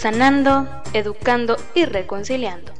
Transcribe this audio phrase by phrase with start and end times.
[0.00, 2.72] sanando, educando y reconciliando.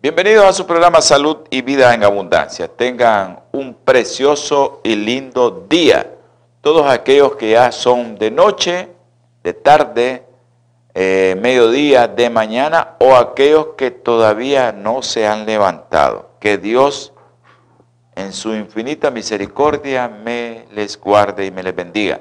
[0.00, 2.68] Bienvenidos a su programa Salud y Vida en Abundancia.
[2.68, 6.12] Tengan un precioso y lindo día.
[6.60, 8.88] Todos aquellos que ya son de noche,
[9.42, 10.22] de tarde,
[10.94, 16.30] eh, mediodía, de mañana o aquellos que todavía no se han levantado.
[16.38, 17.12] Que Dios
[18.14, 22.20] en su infinita misericordia me les guarde y me les bendiga.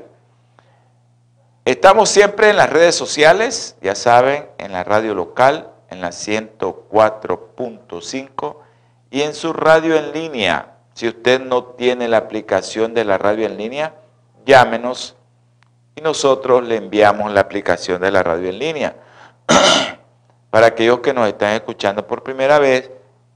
[1.65, 8.57] Estamos siempre en las redes sociales, ya saben, en la radio local, en la 104.5
[9.09, 10.75] y en su radio en línea.
[10.93, 13.95] Si usted no tiene la aplicación de la radio en línea,
[14.45, 15.15] llámenos
[15.95, 18.95] y nosotros le enviamos la aplicación de la radio en línea.
[20.51, 22.91] Para aquellos que nos están escuchando por primera vez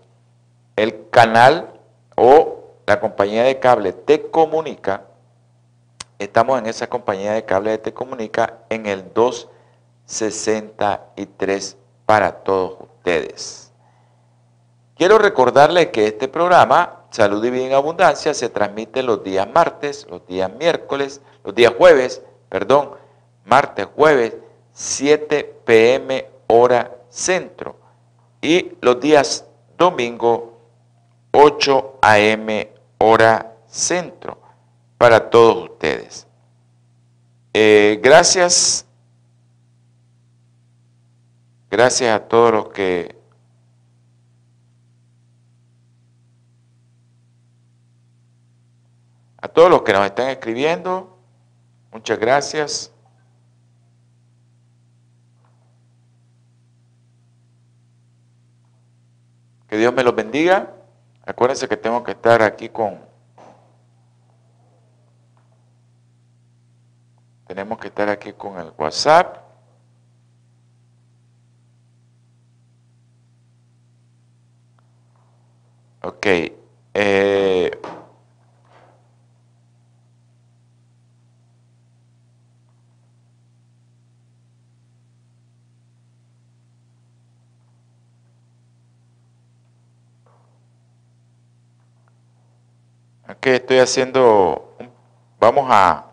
[0.76, 1.76] el canal
[2.18, 5.06] o la compañía de cable Te Comunica,
[6.20, 13.72] estamos en esa compañía de cable de Te Comunica en el 263 para todos ustedes.
[14.96, 20.08] Quiero recordarles que este programa, Salud y Vida en Abundancia, se transmite los días martes,
[20.10, 22.94] los días miércoles, los días jueves, perdón,
[23.46, 24.36] martes, jueves,
[24.74, 27.76] 7 pm hora centro.
[28.42, 29.46] Y los días
[29.78, 30.57] domingo,
[31.40, 32.68] 8 a.m.
[32.98, 34.42] hora centro,
[34.98, 36.26] para todos ustedes.
[37.54, 38.88] Eh, gracias.
[41.70, 43.16] Gracias a todos los que
[49.40, 51.20] a todos los que nos están escribiendo.
[51.92, 52.92] Muchas gracias.
[59.68, 60.77] Que Dios me los bendiga.
[61.28, 63.00] Acuérdense que tengo que estar aquí con...
[67.46, 69.38] Tenemos que estar aquí con el WhatsApp.
[76.02, 76.26] Ok.
[76.94, 77.72] Eh,
[93.28, 94.74] Aquí estoy haciendo,
[95.38, 96.06] vamos a,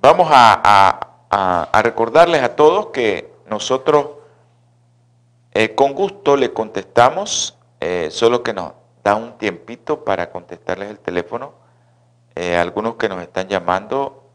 [0.00, 1.08] vamos a,
[1.82, 4.12] recordarles a todos que nosotros
[5.52, 8.72] eh, con gusto le contestamos, eh, solo que nos
[9.04, 11.52] da un tiempito para contestarles el teléfono.
[12.34, 14.30] Eh, algunos que nos están llamando,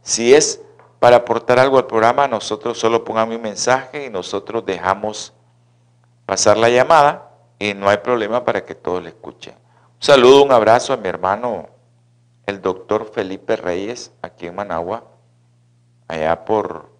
[0.00, 0.62] si es
[0.98, 5.34] para aportar algo al programa, nosotros solo pongamos un mensaje y nosotros dejamos
[6.24, 9.54] pasar la llamada y no hay problema para que todos le escuchen.
[9.54, 11.68] Un saludo, un abrazo a mi hermano,
[12.46, 15.04] el doctor Felipe Reyes, aquí en Managua,
[16.08, 16.94] allá por,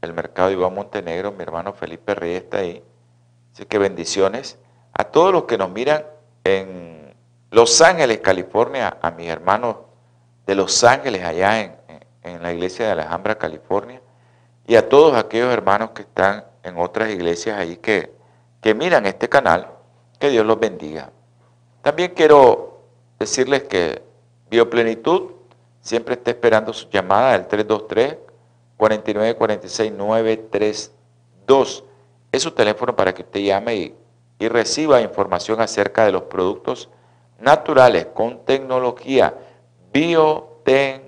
[0.00, 2.84] el mercado de Iván Montenegro, mi hermano Felipe Reyes está ahí.
[3.52, 4.58] Así que bendiciones
[4.92, 6.04] a todos los que nos miran
[6.44, 7.16] en
[7.50, 9.76] Los Ángeles, California, a mis hermanos
[10.46, 11.77] de Los Ángeles allá en,
[12.28, 14.00] en la iglesia de Alhambra, California,
[14.66, 18.12] y a todos aquellos hermanos que están en otras iglesias ahí que,
[18.60, 19.68] que miran este canal,
[20.18, 21.10] que Dios los bendiga.
[21.82, 22.82] También quiero
[23.18, 24.02] decirles que
[24.50, 25.32] Bioplenitud
[25.80, 28.18] siempre está esperando su llamada al 323
[28.76, 31.84] 4946 932.
[32.30, 33.94] Es su teléfono para que usted llame y,
[34.38, 36.90] y reciba información acerca de los productos
[37.38, 39.34] naturales con tecnología,
[39.92, 41.07] biotecnología.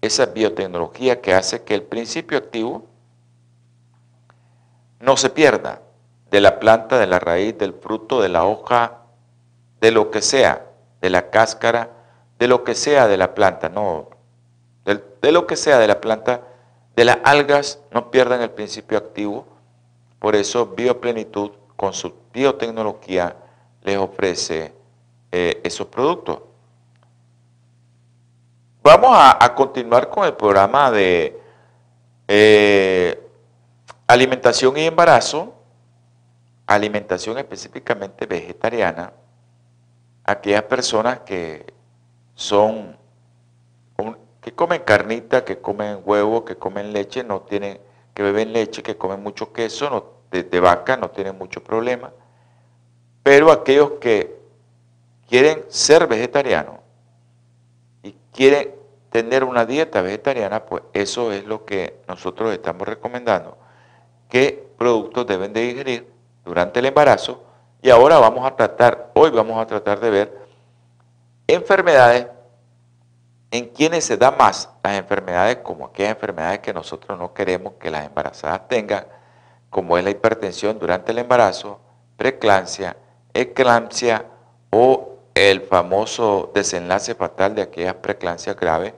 [0.00, 2.86] Esa biotecnología que hace que el principio activo
[5.00, 5.80] no se pierda
[6.30, 9.02] de la planta, de la raíz, del fruto, de la hoja,
[9.80, 10.66] de lo que sea,
[11.00, 11.90] de la cáscara,
[12.38, 14.08] de lo que sea de la planta, no,
[14.84, 16.42] de, lo que sea de la planta,
[16.96, 19.46] de las algas, no pierdan el principio activo.
[20.18, 23.36] Por eso Bioplenitud, con su biotecnología,
[23.82, 24.74] les ofrece
[25.32, 26.40] eh, esos productos.
[28.86, 31.40] Vamos a, continuar con el programa de
[32.28, 33.18] eh,
[34.06, 35.54] alimentación y embarazo,
[36.66, 39.14] alimentación específicamente vegetariana,
[40.22, 41.64] aquellas personas que
[42.34, 42.94] son,
[44.42, 47.80] que comen carnita, que comen huevo, que comen leche, no tienen,
[48.12, 52.12] que beben leche, que comen mucho queso no, de, vaca, no tienen mucho problema.
[53.22, 54.38] Pero aquellos que
[55.26, 56.83] quieren ser vegetarianos
[58.34, 58.74] y quieren
[59.10, 63.56] tener una dieta vegetariana, pues eso es lo que nosotros estamos recomendando,
[64.28, 66.12] qué productos deben de ingerir
[66.44, 67.44] durante el embarazo.
[67.80, 70.38] Y ahora vamos a tratar, hoy vamos a tratar de ver
[71.46, 72.26] enfermedades
[73.50, 77.90] en quienes se da más las enfermedades como aquellas enfermedades que nosotros no queremos que
[77.90, 79.06] las embarazadas tengan,
[79.70, 81.78] como es la hipertensión durante el embarazo,
[82.16, 82.96] preeclampsia,
[83.32, 84.24] eclampsia
[84.70, 88.94] o el famoso desenlace fatal de aquellas preeclampsias graves,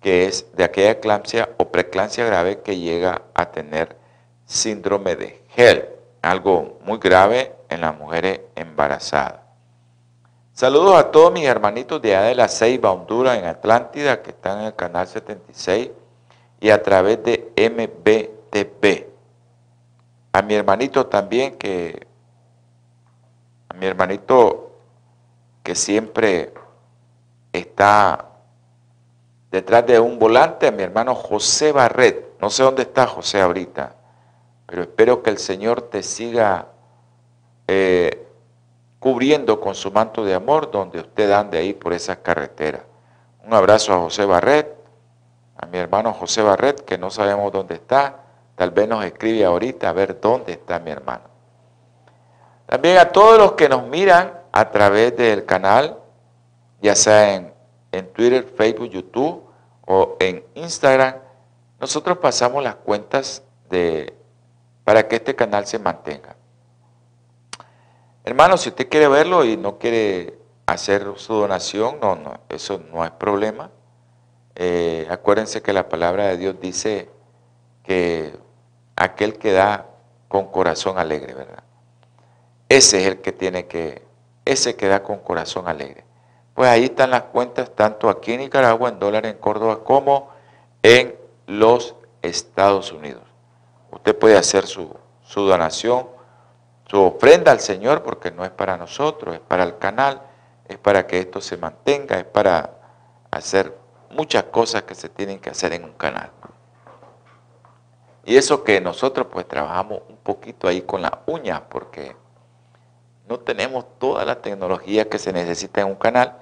[0.00, 3.96] que es de aquella eclampsia o preeclampsia grave que llega a tener
[4.44, 5.88] síndrome de Hell,
[6.22, 9.40] algo muy grave en las mujeres embarazadas.
[10.52, 14.60] Saludos a todos mis hermanitos de allá de la Ceiba, Honduras, en Atlántida, que están
[14.60, 15.90] en el canal 76
[16.60, 19.06] y a través de MBTV.
[20.32, 22.06] A mi hermanito también que,
[23.68, 24.71] a mi hermanito
[25.62, 26.52] que siempre
[27.52, 28.26] está
[29.50, 32.32] detrás de un volante, a mi hermano José Barret.
[32.40, 33.94] No sé dónde está José ahorita,
[34.66, 36.68] pero espero que el Señor te siga
[37.68, 38.26] eh,
[38.98, 42.84] cubriendo con su manto de amor donde usted ande ahí por esa carretera.
[43.44, 44.74] Un abrazo a José Barret,
[45.56, 48.16] a mi hermano José Barret, que no sabemos dónde está,
[48.56, 51.24] tal vez nos escribe ahorita a ver dónde está mi hermano.
[52.66, 55.98] También a todos los que nos miran a través del canal,
[56.80, 57.52] ya sea en,
[57.90, 59.42] en Twitter, Facebook, YouTube
[59.86, 61.16] o en Instagram,
[61.80, 64.14] nosotros pasamos las cuentas de,
[64.84, 66.36] para que este canal se mantenga.
[68.24, 73.04] Hermano, si usted quiere verlo y no quiere hacer su donación, no, no, eso no
[73.04, 73.70] es problema.
[74.54, 77.10] Eh, acuérdense que la palabra de Dios dice
[77.82, 78.36] que
[78.94, 79.86] aquel que da
[80.28, 81.64] con corazón alegre, ¿verdad?
[82.68, 84.02] Ese es el que tiene que,
[84.44, 86.04] ese que da con corazón alegre.
[86.54, 90.30] Pues ahí están las cuentas, tanto aquí en Nicaragua, en dólares, en Córdoba, como
[90.82, 93.22] en los Estados Unidos.
[93.90, 96.06] Usted puede hacer su, su donación
[96.92, 100.20] su ofrenda al Señor, porque no es para nosotros, es para el canal,
[100.68, 102.68] es para que esto se mantenga, es para
[103.30, 103.74] hacer
[104.10, 106.30] muchas cosas que se tienen que hacer en un canal.
[108.26, 112.14] Y eso que nosotros pues trabajamos un poquito ahí con las uñas, porque
[113.32, 116.36] no tenemos toda la tecnología que se necesita en un canal,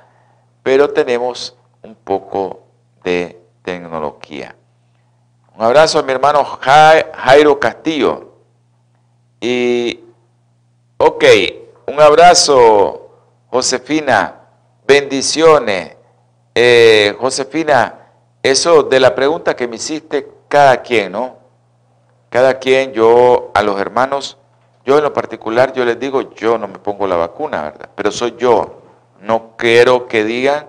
[0.65, 2.63] pero tenemos un poco
[3.05, 4.57] de tecnología.
[5.57, 8.33] Un abrazo a mi hermano Jairo Castillo.
[9.41, 10.01] Y
[11.03, 11.25] Ok,
[11.87, 13.09] un abrazo,
[13.51, 14.41] Josefina.
[14.85, 15.97] Bendiciones.
[16.57, 18.09] Eh, Josefina,
[18.43, 21.39] eso de la pregunta que me hiciste, cada quien, ¿no?
[22.31, 24.40] Cada quien, yo a los hermanos,
[24.85, 27.91] yo en lo particular, yo les digo, yo no me pongo la vacuna, ¿verdad?
[27.95, 28.83] Pero soy yo.
[29.21, 30.67] No quiero que digan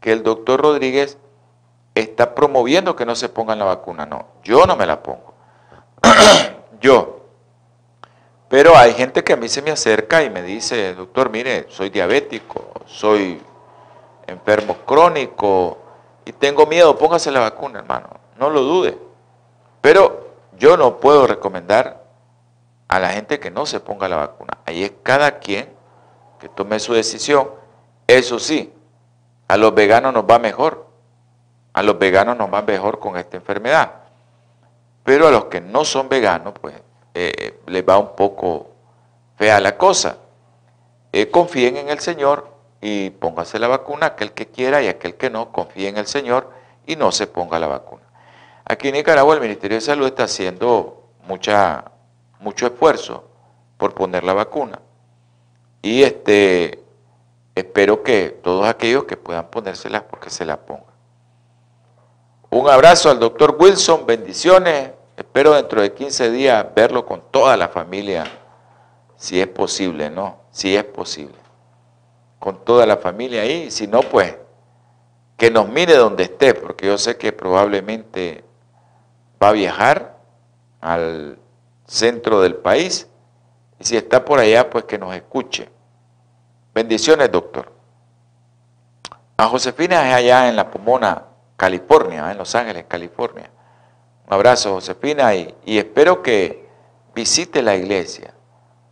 [0.00, 1.18] que el doctor Rodríguez
[1.94, 4.06] está promoviendo que no se pongan la vacuna.
[4.06, 5.34] No, yo no me la pongo.
[6.80, 7.18] yo.
[8.48, 11.88] Pero hay gente que a mí se me acerca y me dice, doctor, mire, soy
[11.88, 13.40] diabético, soy
[14.26, 15.78] enfermo crónico
[16.24, 18.08] y tengo miedo, póngase la vacuna, hermano,
[18.38, 18.98] no lo dude.
[19.80, 22.01] Pero yo no puedo recomendar
[22.92, 24.58] a la gente que no se ponga la vacuna.
[24.66, 25.72] Ahí es cada quien
[26.38, 27.48] que tome su decisión.
[28.06, 28.70] Eso sí,
[29.48, 30.88] a los veganos nos va mejor.
[31.72, 33.92] A los veganos nos va mejor con esta enfermedad.
[35.04, 36.74] Pero a los que no son veganos, pues
[37.14, 38.68] eh, les va un poco
[39.38, 40.18] fea la cosa.
[41.12, 42.46] Eh, confíen en el Señor
[42.82, 46.50] y póngase la vacuna, aquel que quiera y aquel que no, confíe en el Señor
[46.86, 48.02] y no se ponga la vacuna.
[48.66, 51.91] Aquí en Nicaragua el Ministerio de Salud está haciendo mucha,
[52.42, 53.24] mucho esfuerzo
[53.76, 54.80] por poner la vacuna.
[55.80, 56.82] Y este,
[57.54, 60.92] espero que todos aquellos que puedan ponérselas, porque se la pongan.
[62.50, 64.92] Un abrazo al doctor Wilson, bendiciones.
[65.16, 68.24] Espero dentro de 15 días verlo con toda la familia,
[69.16, 70.36] si es posible, ¿no?
[70.50, 71.34] Si es posible.
[72.38, 74.36] Con toda la familia ahí, si no, pues
[75.36, 78.44] que nos mire donde esté, porque yo sé que probablemente
[79.42, 80.18] va a viajar
[80.80, 81.38] al
[81.86, 83.08] centro del país
[83.78, 85.68] y si está por allá, pues que nos escuche.
[86.74, 87.72] Bendiciones, doctor.
[89.36, 91.24] A Josefina es allá en La Pomona,
[91.56, 93.50] California, en Los Ángeles, California.
[94.26, 96.68] Un abrazo, Josefina, y, y espero que
[97.14, 98.32] visite la iglesia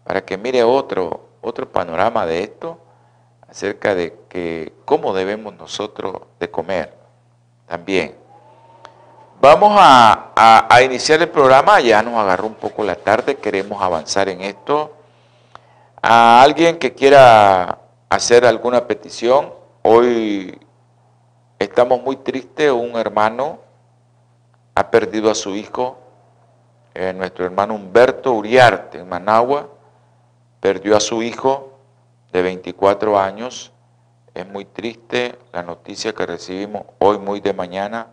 [0.04, 2.80] para que mire otro, otro panorama de esto
[3.48, 6.94] acerca de que cómo debemos nosotros de comer
[7.66, 8.19] también.
[9.42, 14.42] Vamos a, iniciar el programa, ya nos agarró un poco la tarde, queremos avanzar en
[14.42, 14.94] esto.
[16.02, 17.78] A alguien que quiera
[18.10, 20.60] hacer alguna petición, hoy
[21.58, 23.60] estamos muy tristes, un hermano
[24.74, 25.96] ha perdido a su hijo,
[26.92, 29.70] eh, nuestro hermano Humberto Uriarte en Managua,
[30.60, 31.78] perdió a su hijo
[32.30, 33.72] de 24 años.
[34.34, 38.08] Es muy triste la noticia que recibimos hoy muy de mañana,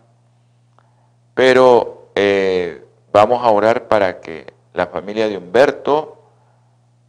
[1.38, 6.16] pero eh, vamos a orar para que la familia de Humberto,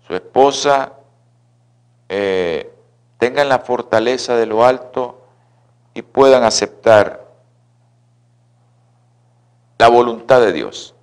[0.05, 0.93] su esposa,
[2.09, 2.71] eh,
[3.17, 5.19] tengan la fortaleza de lo alto
[5.95, 7.25] y puedan aceptar
[9.79, 10.93] la voluntad de Dios.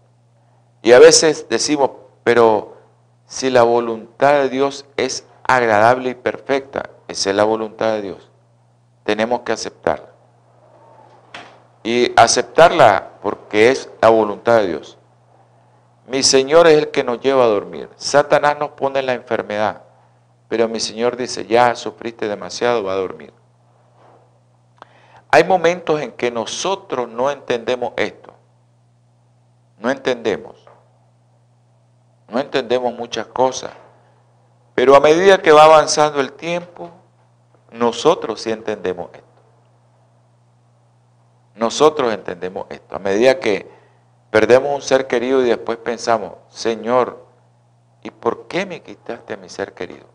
[0.82, 1.90] Y a veces decimos,
[2.22, 2.76] pero
[3.26, 6.90] si la voluntad de Dios es agradable y perfecta.
[7.08, 8.30] Esa es la voluntad de Dios.
[9.02, 10.15] Tenemos que aceptarla.
[11.86, 14.98] Y aceptarla porque es la voluntad de Dios.
[16.08, 17.88] Mi Señor es el que nos lleva a dormir.
[17.94, 19.82] Satanás nos pone la enfermedad.
[20.48, 23.32] Pero mi Señor dice, ya sufriste demasiado, va a dormir.
[25.30, 28.34] Hay momentos en que nosotros no entendemos esto.
[29.78, 30.56] No entendemos.
[32.26, 33.70] No entendemos muchas cosas.
[34.74, 36.90] Pero a medida que va avanzando el tiempo,
[37.70, 39.25] nosotros sí entendemos esto.
[41.56, 42.96] Nosotros entendemos esto.
[42.96, 43.70] A medida que
[44.30, 47.26] perdemos un ser querido y después pensamos, Señor,
[48.02, 50.06] ¿y por qué me quitaste a mi ser querido?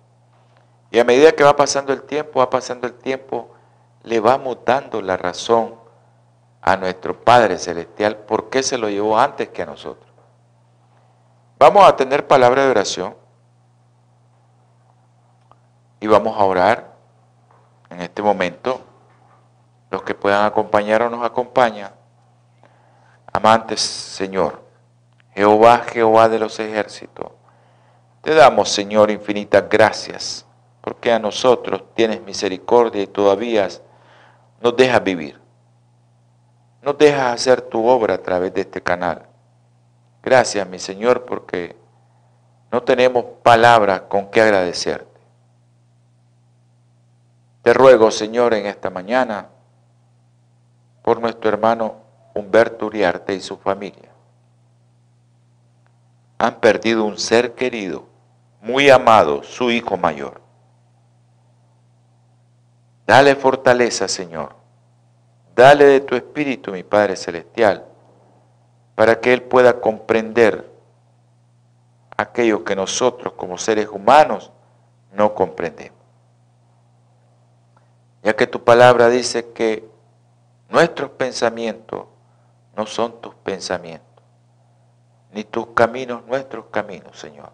[0.92, 3.50] Y a medida que va pasando el tiempo, va pasando el tiempo,
[4.04, 5.76] le vamos dando la razón
[6.62, 10.12] a nuestro Padre Celestial por qué se lo llevó antes que a nosotros.
[11.58, 13.16] Vamos a tener palabra de oración
[16.00, 16.94] y vamos a orar
[17.90, 18.82] en este momento.
[19.92, 21.92] Los que puedan acompañar o nos acompañan.
[23.32, 24.64] Amantes Señor,
[25.36, 27.32] Jehová, Jehová de los ejércitos,
[28.22, 30.46] te damos, Señor, infinitas gracias,
[30.82, 33.68] porque a nosotros tienes misericordia y todavía
[34.62, 35.40] nos dejas vivir.
[36.82, 39.28] Nos dejas hacer tu obra a través de este canal.
[40.24, 41.76] Gracias, mi Señor, porque
[42.72, 45.20] no tenemos palabras con que agradecerte.
[47.62, 49.50] Te ruego, Señor, en esta mañana,
[51.02, 51.96] por nuestro hermano
[52.34, 54.10] Humberto Uriarte y su familia.
[56.38, 58.06] Han perdido un ser querido,
[58.62, 60.42] muy amado, su hijo mayor.
[63.06, 64.56] Dale fortaleza, Señor.
[65.56, 67.86] Dale de tu espíritu, mi Padre Celestial,
[68.96, 70.72] para que Él pueda comprender
[72.16, 74.52] aquello que nosotros como seres humanos
[75.12, 76.02] no comprendemos
[78.24, 79.90] ya que tu palabra dice que
[80.72, 82.06] nuestros pensamientos
[82.76, 84.24] no son tus pensamientos,
[85.32, 87.52] ni tus caminos nuestros caminos, Señor.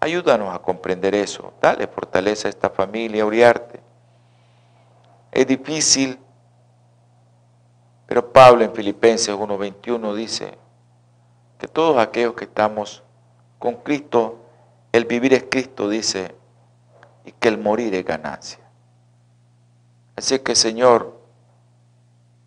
[0.00, 1.54] Ayúdanos a comprender eso.
[1.62, 3.80] Dale fortaleza a esta familia, Uriarte.
[5.32, 6.18] Es difícil,
[8.06, 10.58] pero Pablo en Filipenses 1.21 dice
[11.58, 13.02] que todos aquellos que estamos
[13.58, 14.40] con Cristo,
[14.92, 16.34] el vivir es Cristo, dice,
[17.24, 18.60] y que el morir es ganancia.
[20.16, 21.23] Así que Señor,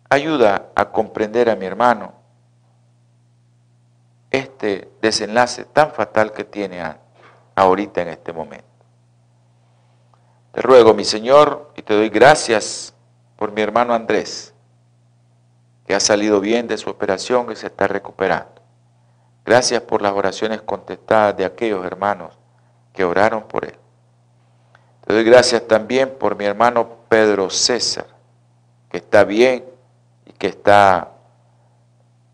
[0.08, 2.14] ayuda a comprender a mi hermano
[4.30, 6.82] este desenlace tan fatal que tiene
[7.54, 8.66] ahorita en este momento.
[10.52, 12.94] Te ruego, mi Señor, y te doy gracias
[13.36, 14.54] por mi hermano Andrés,
[15.86, 18.60] que ha salido bien de su operación y se está recuperando.
[19.44, 22.36] Gracias por las oraciones contestadas de aquellos hermanos
[22.92, 23.76] que oraron por él.
[25.06, 28.06] Te doy gracias también por mi hermano Pedro César,
[28.90, 29.64] que está bien
[30.28, 31.12] y que está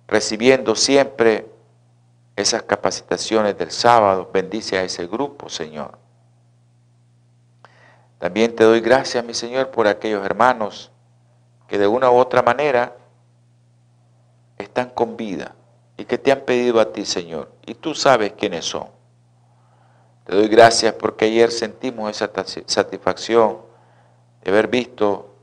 [0.07, 1.49] recibiendo siempre
[2.37, 4.31] esas capacitaciones del sábado.
[4.33, 5.99] Bendice a ese grupo, Señor.
[8.19, 10.91] También te doy gracias, mi Señor, por aquellos hermanos
[11.69, 12.97] que de una u otra manera
[14.59, 15.55] están con vida
[15.97, 18.89] y que te han pedido a ti, Señor, y tú sabes quiénes son.
[20.25, 22.31] Te doy gracias porque ayer sentimos esa
[22.67, 23.59] satisfacción
[24.43, 25.35] de haber visto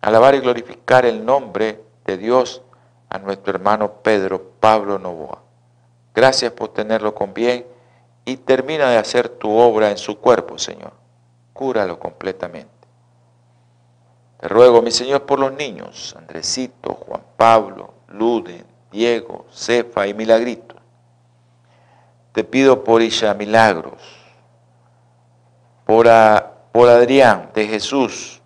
[0.00, 2.62] alabar y glorificar el nombre de Dios
[3.08, 5.42] a nuestro hermano Pedro Pablo Novoa.
[6.14, 7.66] Gracias por tenerlo con bien
[8.24, 10.92] y termina de hacer tu obra en su cuerpo, Señor.
[11.52, 12.70] Cúralo completamente.
[14.40, 20.76] Te ruego, mi Señor, por los niños, Andresito, Juan Pablo, Luden, Diego, Cefa y Milagrito.
[22.32, 24.02] Te pido por ella milagros,
[25.86, 26.06] por,
[26.72, 28.42] por Adrián de Jesús,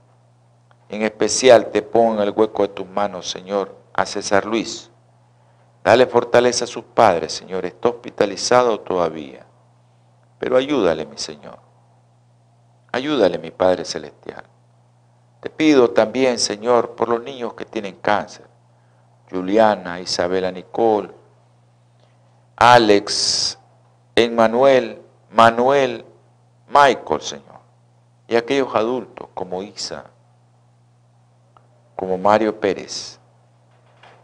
[0.90, 4.90] en especial te pongo en el hueco de tus manos, Señor, a César Luis.
[5.84, 7.64] Dale fortaleza a sus padres, Señor.
[7.64, 9.46] Está hospitalizado todavía.
[10.38, 11.58] Pero ayúdale, mi Señor.
[12.92, 14.44] Ayúdale, mi Padre Celestial.
[15.40, 18.46] Te pido también, Señor, por los niños que tienen cáncer.
[19.30, 21.10] Juliana, Isabela Nicole,
[22.56, 23.58] Alex,
[24.14, 26.04] Emmanuel, Manuel,
[26.68, 27.60] Michael, Señor.
[28.28, 30.04] Y aquellos adultos como Isa,
[32.00, 33.18] como Mario Pérez,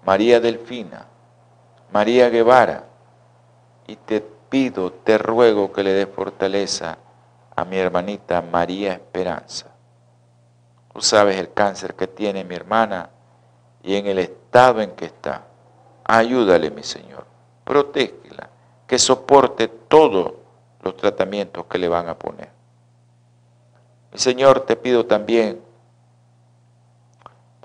[0.06, 1.04] María Delfina,
[1.92, 2.84] María Guevara.
[3.86, 6.96] Y te pido, te ruego que le dé fortaleza
[7.54, 9.66] a mi hermanita María Esperanza.
[10.90, 13.10] Tú sabes el cáncer que tiene mi hermana
[13.82, 15.44] y en el estado en que está.
[16.04, 17.26] Ayúdale, mi Señor.
[17.62, 18.48] Protégela,
[18.86, 20.32] que soporte todos
[20.80, 22.48] los tratamientos que le van a poner.
[24.14, 25.65] Mi Señor, te pido también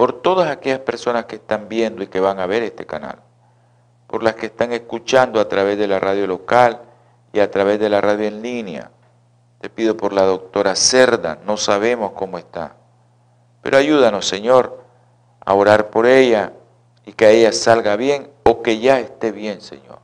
[0.02, 3.20] por todas aquellas personas que están viendo y que van a ver este canal,
[4.08, 6.82] por las que están escuchando a través de la radio local
[7.32, 8.90] y a través de la radio en línea,
[9.60, 12.78] te pido por la doctora Cerda, no sabemos cómo está.
[13.62, 14.84] Pero ayúdanos, Señor,
[15.46, 16.54] a orar por ella
[17.06, 20.00] y que ella salga bien o que ya esté bien, Señor.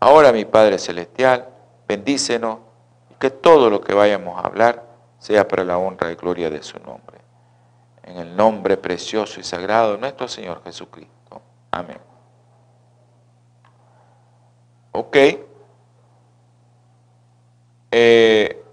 [0.00, 1.48] Ahora, mi Padre Celestial,
[1.88, 2.58] bendícenos
[3.08, 4.84] y que todo lo que vayamos a hablar
[5.18, 7.09] sea para la honra y gloria de su nombre.
[8.10, 11.40] En el nombre precioso y sagrado de nuestro Señor Jesucristo.
[11.70, 12.00] Amén.
[14.90, 15.16] Ok.
[17.92, 18.64] Eh,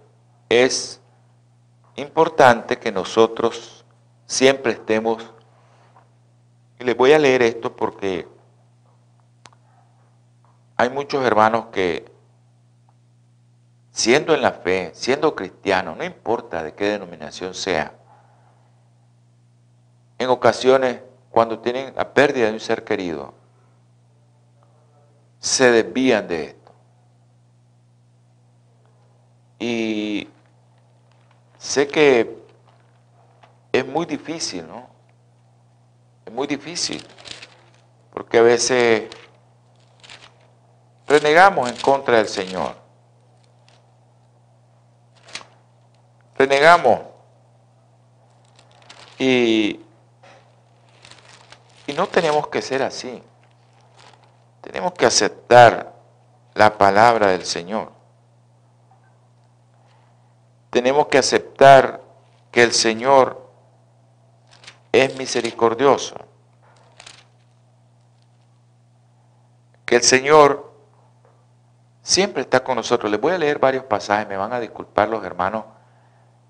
[0.49, 0.99] es
[1.97, 3.85] importante que nosotros
[4.25, 5.31] siempre estemos,
[6.79, 8.27] y les voy a leer esto porque
[10.77, 12.11] hay muchos hermanos que,
[13.91, 17.93] siendo en la fe, siendo cristianos, no importa de qué denominación sea,
[20.17, 23.33] en ocasiones cuando tienen la pérdida de un ser querido,
[25.39, 26.71] se desvían de esto.
[29.59, 30.27] Y
[31.57, 32.37] sé que
[33.71, 34.87] es muy difícil, ¿no?
[36.25, 37.05] Es muy difícil,
[38.13, 39.09] porque a veces
[41.07, 42.75] renegamos en contra del Señor.
[46.37, 47.01] Renegamos.
[49.17, 49.79] Y,
[51.87, 53.23] y no tenemos que ser así.
[54.61, 55.93] Tenemos que aceptar
[56.53, 57.97] la palabra del Señor
[60.77, 62.01] tenemos que aceptar
[62.51, 63.49] que el Señor
[64.91, 66.15] es misericordioso.
[69.87, 70.71] Que el Señor
[72.03, 73.09] siempre está con nosotros.
[73.11, 75.65] Les voy a leer varios pasajes, me van a disculpar los hermanos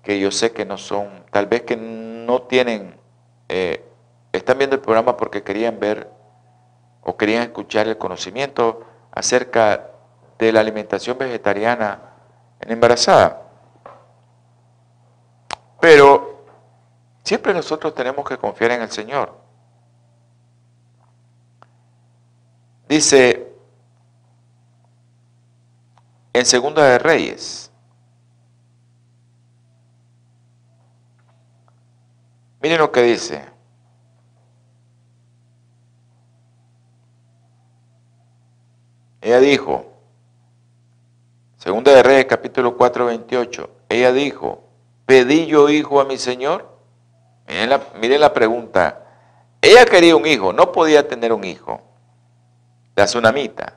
[0.02, 3.00] que yo sé que no son, tal vez que no tienen,
[3.48, 3.87] eh,
[4.32, 6.10] están viendo el programa porque querían ver
[7.02, 9.90] o querían escuchar el conocimiento acerca
[10.38, 12.00] de la alimentación vegetariana
[12.60, 13.42] en embarazada.
[15.80, 16.44] Pero
[17.24, 19.36] siempre nosotros tenemos que confiar en el Señor.
[22.88, 23.52] Dice
[26.32, 27.70] en Segunda de Reyes,
[32.60, 33.57] miren lo que dice.
[39.28, 39.84] Ella dijo,
[41.58, 44.62] Segunda de Reyes capítulo 4, 28, ella dijo,
[45.04, 46.66] ¿Pedí yo hijo a mi Señor?
[47.46, 49.04] Miren la, la pregunta.
[49.60, 51.82] Ella quería un hijo, no podía tener un hijo.
[52.96, 53.74] La tsunamita.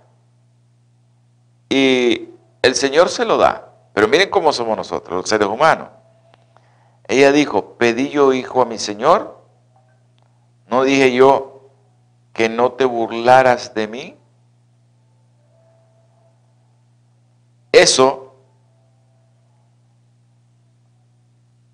[1.67, 2.29] Y
[2.61, 3.73] el Señor se lo da.
[3.93, 5.89] Pero miren cómo somos nosotros, los seres humanos.
[7.09, 9.37] Ella dijo, pedí yo hijo a mi Señor.
[10.67, 11.71] No dije yo
[12.31, 14.20] que no te burlaras de mí.
[17.71, 18.35] Eso,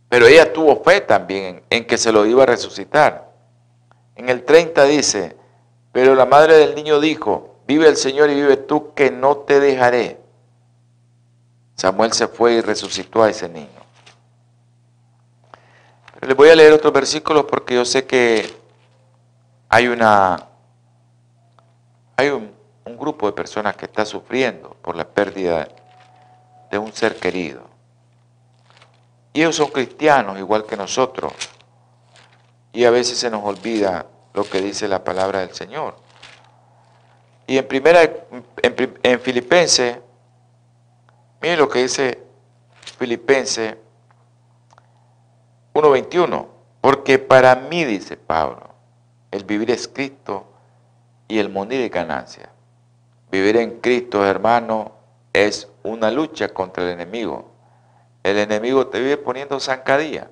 [0.10, 3.32] pero ella tuvo fe también en, que se lo iba a resucitar.
[4.16, 5.36] En el 30 dice,
[5.92, 9.60] pero la madre del niño dijo, vive el Señor y vive tú que no te
[9.60, 10.20] dejaré.
[11.76, 13.68] Samuel se fue y resucitó a ese niño.
[16.22, 18.52] les voy a leer otros versículos porque yo sé que
[19.70, 20.48] hay una
[22.16, 22.52] hay un,
[22.86, 25.68] un grupo de personas que está sufriendo por la pérdida
[26.70, 27.64] de un ser querido.
[29.34, 31.34] Y ellos son cristianos igual que nosotros.
[32.74, 35.96] Y a veces se nos olvida lo que dice la palabra del Señor.
[37.46, 39.98] Y en primera, en, en Filipenses,
[41.42, 42.24] miren lo que dice
[42.98, 43.76] Filipenses
[45.74, 46.48] 1.21.
[46.82, 48.70] Porque para mí, dice Pablo,
[49.32, 50.46] el vivir es Cristo
[51.28, 52.50] y el morir es ganancia.
[53.32, 54.97] Vivir en Cristo, hermano,
[55.46, 57.52] es una lucha contra el enemigo.
[58.24, 60.30] El enemigo te vive poniendo zancadilla.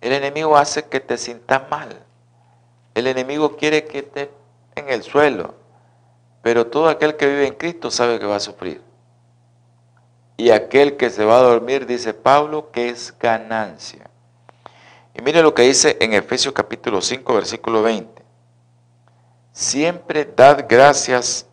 [0.00, 2.04] El enemigo hace que te sientas mal.
[2.94, 4.28] El enemigo quiere que estés
[4.74, 5.54] en el suelo.
[6.42, 8.82] Pero todo aquel que vive en Cristo sabe que va a sufrir.
[10.36, 14.10] Y aquel que se va a dormir, dice Pablo, que es ganancia.
[15.14, 18.22] Y mire lo que dice en Efesios capítulo 5, versículo 20.
[19.52, 21.46] Siempre dad gracias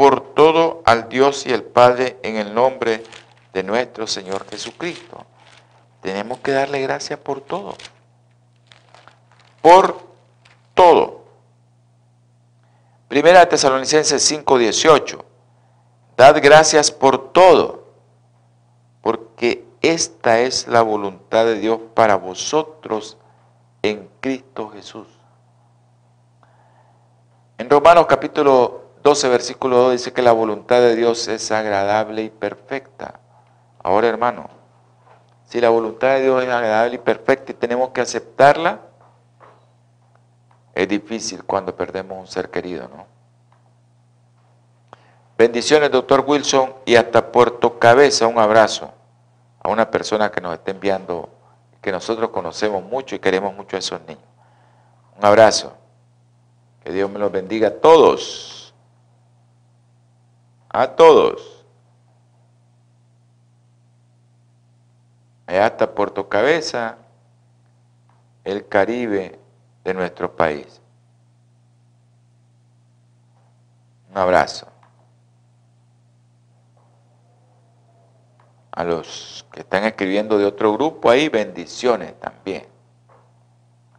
[0.00, 3.04] por todo al Dios y el Padre en el nombre
[3.52, 5.26] de nuestro Señor Jesucristo.
[6.00, 7.76] Tenemos que darle gracias por todo.
[9.60, 10.00] Por
[10.72, 11.20] todo.
[13.08, 15.22] Primera Tesalonicenses 5:18.
[16.16, 17.84] Dad gracias por todo,
[19.02, 23.18] porque esta es la voluntad de Dios para vosotros
[23.82, 25.08] en Cristo Jesús.
[27.58, 32.30] En Romanos capítulo 12, versículo 2 dice que la voluntad de Dios es agradable y
[32.30, 33.20] perfecta.
[33.82, 34.48] Ahora, hermano,
[35.46, 38.80] si la voluntad de Dios es agradable y perfecta y tenemos que aceptarla,
[40.74, 43.06] es difícil cuando perdemos un ser querido, ¿no?
[45.38, 48.92] Bendiciones, doctor Wilson, y hasta Puerto Cabeza, un abrazo
[49.62, 51.30] a una persona que nos está enviando,
[51.80, 54.22] que nosotros conocemos mucho y queremos mucho a esos niños.
[55.16, 55.72] Un abrazo.
[56.84, 58.59] Que Dios me los bendiga a todos
[60.70, 61.64] a todos.
[65.46, 66.96] Allá hasta Puerto Cabeza,
[68.44, 69.38] el Caribe
[69.84, 70.80] de nuestro país.
[74.10, 74.68] Un abrazo.
[78.70, 82.66] A los que están escribiendo de otro grupo ahí, bendiciones también.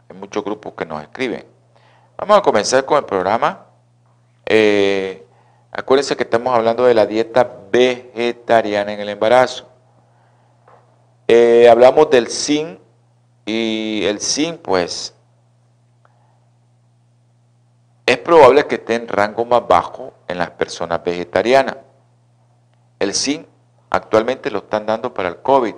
[0.09, 1.45] Hay muchos grupos que nos escriben.
[2.17, 3.65] Vamos a comenzar con el programa.
[4.45, 5.27] Eh,
[5.71, 9.69] Acuérdense que estamos hablando de la dieta vegetariana en el embarazo.
[11.29, 12.79] Eh, hablamos del zinc
[13.45, 15.15] y el zinc pues
[18.05, 21.77] es probable que esté en rango más bajo en las personas vegetarianas.
[22.99, 23.47] El zinc
[23.89, 25.75] actualmente lo están dando para el COVID,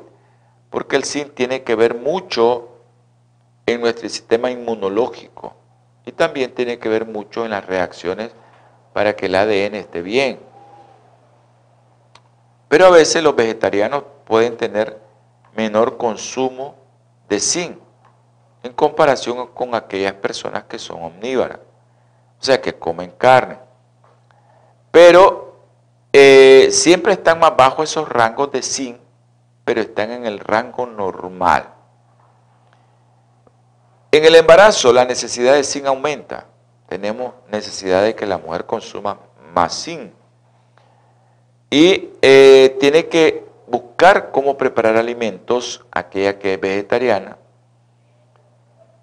[0.72, 2.70] porque el zinc tiene que ver mucho
[3.68, 5.56] en nuestro sistema inmunológico
[6.04, 8.32] y también tiene que ver mucho en las reacciones
[8.94, 10.40] para que el ADN esté bien.
[12.70, 15.00] Pero a veces los vegetarianos pueden tener
[15.56, 16.76] menor consumo
[17.28, 17.78] de zinc
[18.64, 21.60] en comparación con aquellas personas que son omnívoras,
[22.40, 23.60] o sea, que comen carne.
[24.90, 25.58] Pero
[26.14, 28.98] eh, siempre están más bajo esos rangos de zinc,
[29.66, 31.70] pero están en el rango normal.
[34.12, 36.46] En el embarazo la necesidad de zinc aumenta
[36.94, 39.18] tenemos necesidad de que la mujer consuma
[39.52, 40.14] más zinc.
[41.72, 47.40] Y eh, tiene que buscar cómo preparar alimentos, aquella que es vegetariana,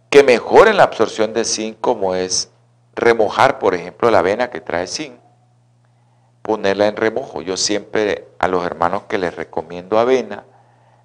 [0.09, 2.53] que mejoren la absorción de zinc, como es
[2.95, 5.19] remojar, por ejemplo, la avena que trae zinc,
[6.43, 7.43] ponerla en remojo.
[7.43, 10.45] Yo siempre a los hermanos que les recomiendo avena,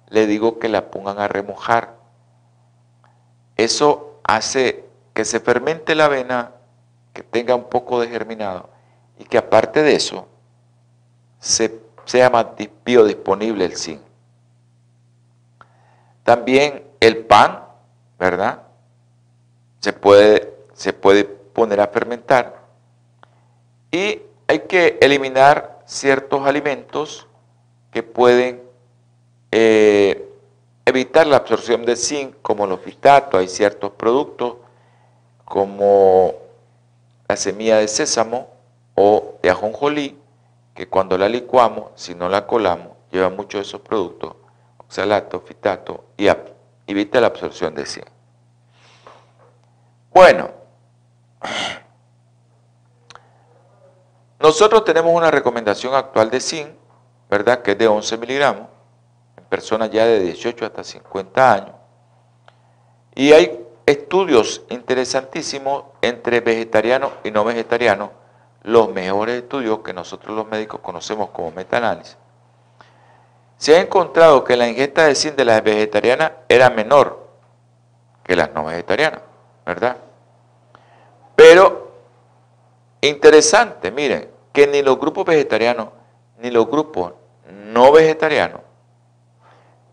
[0.08, 1.96] le digo que la pongan a remojar.
[3.56, 6.52] Eso hace que se fermente la avena
[7.16, 8.68] que tenga un poco de germinado
[9.18, 10.26] y que aparte de eso
[11.40, 12.44] se, sea más
[12.84, 14.02] biodisponible el zinc.
[16.24, 17.64] También el pan,
[18.18, 18.64] ¿verdad?
[19.80, 22.60] se puede, se puede poner a fermentar
[23.90, 27.26] y hay que eliminar ciertos alimentos
[27.92, 28.62] que pueden
[29.52, 30.28] eh,
[30.84, 34.56] evitar la absorción de zinc, como los fitatos, hay ciertos productos
[35.46, 36.45] como
[37.28, 38.48] la semilla de sésamo
[38.94, 40.18] o de ajonjolí,
[40.74, 44.34] que cuando la licuamos, si no la colamos, lleva muchos de esos productos,
[44.78, 46.28] oxalato, fitato, y
[46.86, 48.06] evita la absorción de zinc.
[50.12, 50.50] Bueno,
[54.38, 56.68] nosotros tenemos una recomendación actual de zinc,
[57.28, 57.62] ¿verdad?
[57.62, 58.68] Que es de 11 miligramos,
[59.36, 61.74] en personas ya de 18 hasta 50 años.
[63.14, 68.10] Y hay estudios interesantísimos entre vegetarianos y no vegetarianos,
[68.64, 72.16] los mejores estudios que nosotros los médicos conocemos como metaanálisis.
[73.58, 77.26] Se ha encontrado que la ingesta de zinc de las vegetarianas era menor
[78.24, 79.20] que las no vegetarianas,
[79.64, 79.96] ¿verdad?
[81.36, 81.92] Pero
[83.00, 85.88] interesante, miren, que ni los grupos vegetarianos
[86.38, 87.12] ni los grupos
[87.48, 88.62] no vegetarianos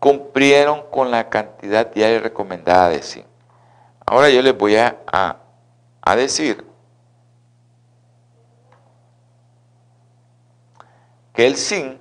[0.00, 3.26] cumplieron con la cantidad diaria recomendada de zinc.
[4.06, 4.98] Ahora yo les voy a,
[6.02, 6.64] a, decir
[11.32, 11.98] que el zinc,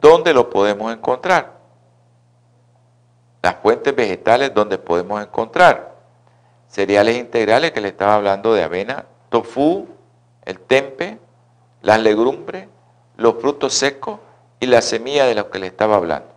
[0.00, 1.58] ¿dónde lo podemos encontrar?
[3.42, 5.96] Las fuentes vegetales, ¿dónde podemos encontrar?
[6.68, 9.88] Cereales integrales, que le estaba hablando de avena, tofu,
[10.44, 11.18] el tempe,
[11.82, 12.68] las legumbres,
[13.16, 14.20] los frutos secos
[14.60, 16.28] y la semilla de los que le estaba hablando.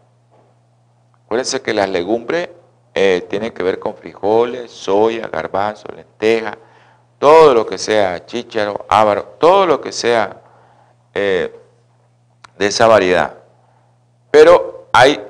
[1.26, 2.50] Acuérdense que las legumbres
[2.94, 6.58] eh, tiene que ver con frijoles, soya, garbanzo, lenteja,
[7.20, 10.42] todo lo que sea chícharo, ávaro, todo lo que sea
[11.14, 11.56] eh,
[12.58, 13.38] de esa variedad.
[14.30, 15.24] Pero hay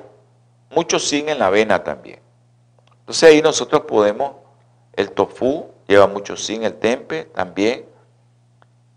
[0.70, 2.20] mucho zinc en la avena también.
[3.00, 4.32] Entonces ahí nosotros podemos,
[4.94, 7.84] el tofu lleva mucho zinc, el tempe también.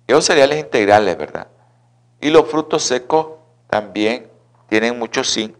[0.08, 1.48] Esos cereales integrales, ¿verdad?
[2.22, 3.28] Y los frutos secos
[3.70, 4.30] también
[4.70, 5.56] tienen mucho zinc,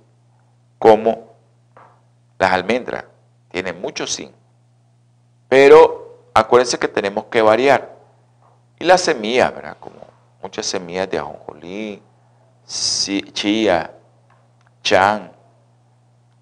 [0.80, 1.35] como
[2.38, 3.06] las almendras
[3.50, 4.32] tienen mucho zinc,
[5.48, 7.96] pero acuérdense que tenemos que variar.
[8.78, 9.78] Y las semillas, ¿verdad?
[9.80, 9.96] Como
[10.42, 12.02] muchas semillas de ajonjolí,
[12.66, 13.92] chía,
[14.84, 15.32] chan,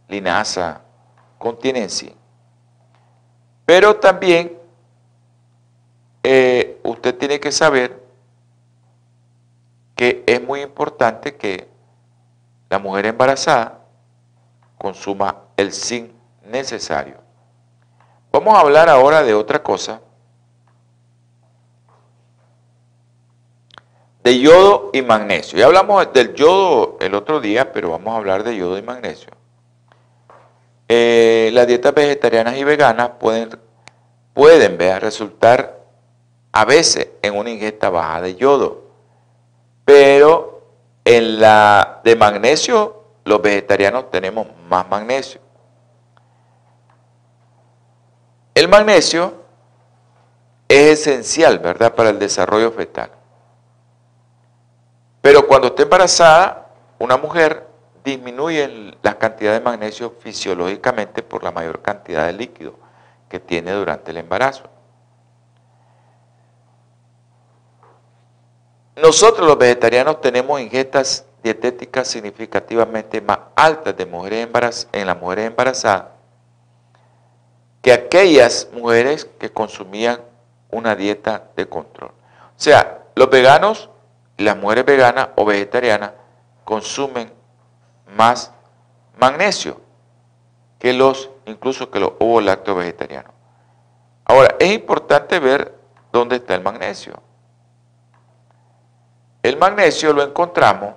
[0.08, 0.82] linaza,
[1.38, 2.16] contienen zinc.
[3.66, 4.58] Pero también
[6.24, 8.02] eh, usted tiene que saber
[9.96, 11.68] que es muy importante que
[12.70, 13.83] la mujer embarazada
[14.84, 16.12] consuma el zinc
[16.46, 17.16] necesario.
[18.34, 20.02] Vamos a hablar ahora de otra cosa.
[24.26, 25.58] De yodo y magnesio.
[25.58, 29.32] Ya hablamos del yodo el otro día, pero vamos a hablar de yodo y magnesio.
[30.90, 33.58] Eh, las dietas vegetarianas y veganas pueden,
[34.34, 35.80] pueden resultar
[36.52, 38.84] a veces en una ingesta baja de yodo,
[39.86, 40.68] pero
[41.06, 45.42] en la de magnesio los vegetarianos tenemos más magnesio.
[48.54, 49.34] El magnesio
[50.68, 53.12] es esencial, ¿verdad?, para el desarrollo fetal.
[55.22, 56.68] Pero cuando está embarazada,
[57.00, 57.68] una mujer
[58.04, 62.76] disminuye la cantidad de magnesio fisiológicamente por la mayor cantidad de líquido
[63.30, 64.64] que tiene durante el embarazo.
[68.96, 76.14] Nosotros los vegetarianos tenemos ingestas dietéticas significativamente más altas de mujeres en las mujeres embarazadas
[77.84, 80.22] que aquellas mujeres que consumían
[80.72, 82.12] una dieta de control.
[82.12, 83.90] O sea, los veganos,
[84.38, 86.14] las mujeres veganas o vegetarianas
[86.64, 87.32] consumen
[88.16, 88.52] más
[89.20, 89.82] magnesio
[90.80, 93.34] que los, incluso que los ovo lácteos vegetarianos.
[94.24, 95.78] Ahora, es importante ver
[96.14, 97.22] dónde está el magnesio.
[99.44, 100.94] El magnesio lo encontramos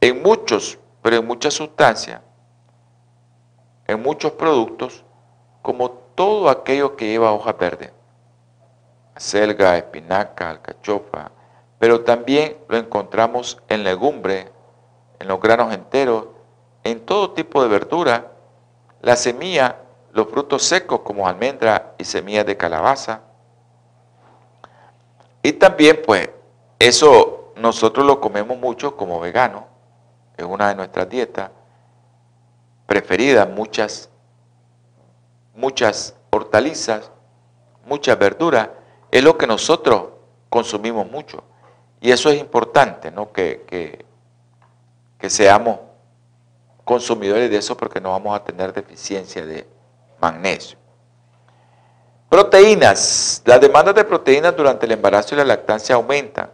[0.00, 2.20] en muchos, pero en muchas sustancias,
[3.86, 5.04] en muchos productos,
[5.62, 7.92] como todo aquello que lleva hoja verde.
[9.16, 11.30] Selga, espinaca, alcachofa,
[11.78, 14.50] pero también lo encontramos en legumbre,
[15.18, 16.26] en los granos enteros,
[16.84, 18.32] en todo tipo de verdura,
[19.02, 19.76] la semilla,
[20.12, 23.20] los frutos secos como almendra y semillas de calabaza.
[25.42, 26.30] Y también pues
[26.78, 29.69] eso nosotros lo comemos mucho como veganos
[30.42, 31.50] es una de nuestras dietas
[32.86, 34.10] preferidas, muchas,
[35.54, 37.10] muchas hortalizas,
[37.86, 38.68] muchas verduras,
[39.10, 40.08] es lo que nosotros
[40.48, 41.42] consumimos mucho.
[42.00, 43.32] Y eso es importante, ¿no?
[43.32, 44.04] Que, que,
[45.18, 45.78] que seamos
[46.84, 49.66] consumidores de eso porque no vamos a tener deficiencia de
[50.20, 50.78] magnesio.
[52.28, 53.42] Proteínas.
[53.44, 56.50] Las demandas de proteínas durante el embarazo y la lactancia aumentan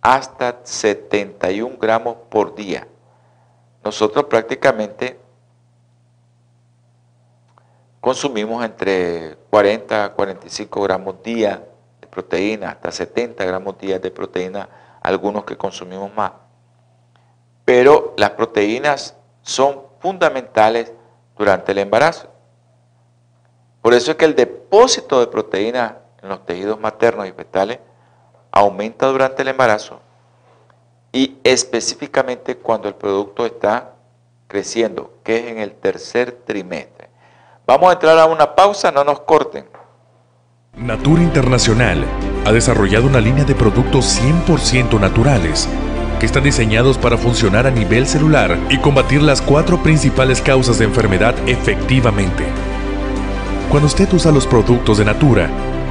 [0.00, 2.86] hasta 71 gramos por día.
[3.84, 5.18] Nosotros prácticamente
[8.00, 11.66] consumimos entre 40 a 45 gramos día
[12.00, 14.68] de proteína, hasta 70 gramos día de proteína,
[15.02, 16.32] algunos que consumimos más.
[17.64, 20.92] Pero las proteínas son fundamentales
[21.36, 22.28] durante el embarazo.
[23.82, 27.78] Por eso es que el depósito de proteínas en los tejidos maternos y fetales
[28.52, 30.00] aumenta durante el embarazo
[31.12, 33.94] y específicamente cuando el producto está
[34.46, 37.08] creciendo, que es en el tercer trimestre.
[37.66, 39.64] Vamos a entrar a una pausa, no nos corten.
[40.76, 42.04] Natura Internacional
[42.44, 45.68] ha desarrollado una línea de productos 100% naturales
[46.18, 50.84] que están diseñados para funcionar a nivel celular y combatir las cuatro principales causas de
[50.84, 52.44] enfermedad efectivamente.
[53.70, 55.48] Cuando usted usa los productos de Natura,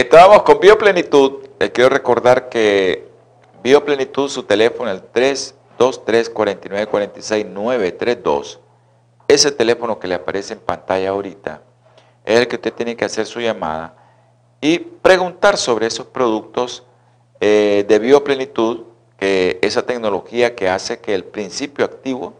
[0.00, 1.48] estábamos con Bioplenitud.
[1.58, 3.08] Les quiero recordar que
[3.62, 8.60] Bioplenitud, su teléfono, el 323 4946 932
[9.26, 11.60] ese teléfono que le aparece en pantalla ahorita,
[12.24, 13.94] es el que usted tiene que hacer su llamada
[14.58, 16.82] y preguntar sobre esos productos
[17.40, 18.84] eh, de bioplenitud,
[19.18, 22.34] que esa tecnología que hace que el principio activo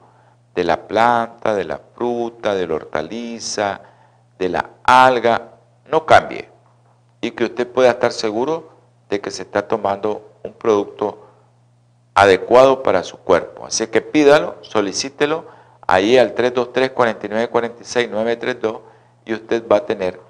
[0.55, 3.83] de la planta, de la fruta, de la hortaliza,
[4.39, 5.57] de la alga,
[5.91, 6.49] no cambie
[7.21, 8.71] y que usted pueda estar seguro
[9.09, 11.25] de que se está tomando un producto
[12.15, 13.65] adecuado para su cuerpo.
[13.67, 15.47] Así que pídalo, solicítelo
[15.87, 18.81] ahí al 323-4946-932
[19.25, 20.21] y usted va a tener.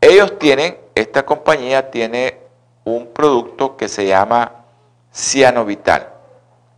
[0.00, 2.38] Ellos tienen, esta compañía tiene
[2.84, 4.52] un producto que se llama
[5.12, 6.12] Cianovital,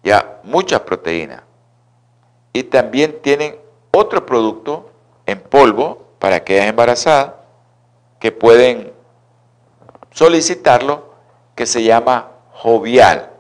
[0.03, 1.43] ya muchas proteínas.
[2.53, 3.57] Y también tienen
[3.91, 4.91] otro producto
[5.27, 7.33] en polvo para aquellas embarazadas
[8.19, 8.94] que pueden
[10.15, 11.13] solicitarlo
[11.55, 13.31] que se llama Jovial.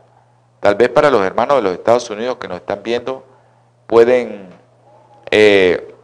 [0.60, 3.24] Tal vez para los hermanos de los Estados Unidos que nos están viendo
[3.86, 4.50] pueden,
[5.30, 5.94] eh,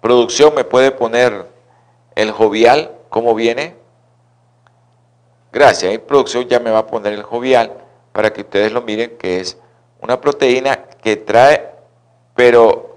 [0.00, 1.46] producción me puede poner
[2.14, 3.76] el Jovial, ¿cómo viene?
[5.52, 7.72] Gracias, y producción ya me va a poner el Jovial
[8.12, 9.58] para que ustedes lo miren, que es
[10.00, 11.68] una proteína que trae,
[12.34, 12.96] pero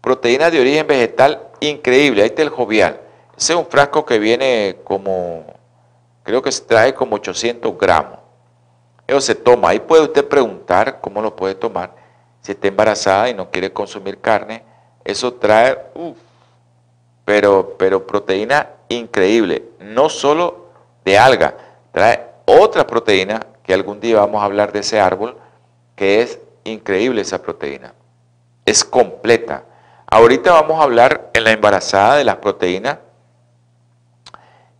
[0.00, 2.22] proteína de origen vegetal increíble.
[2.22, 3.00] Ahí está el Jovial.
[3.36, 5.61] Ese es un frasco que viene como
[6.22, 8.18] creo que se trae como 800 gramos.
[9.06, 9.70] Eso se toma.
[9.70, 11.94] Ahí puede usted preguntar cómo lo puede tomar.
[12.40, 14.64] Si está embarazada y no quiere consumir carne,
[15.04, 15.78] eso trae,
[17.24, 19.64] pero, pero proteína increíble.
[19.80, 20.68] No solo
[21.04, 21.56] de alga,
[21.92, 25.36] trae otra proteína que algún día vamos a hablar de ese árbol,
[25.94, 27.94] que es increíble esa proteína.
[28.64, 29.64] Es completa.
[30.06, 32.98] Ahorita vamos a hablar en la embarazada de las proteínas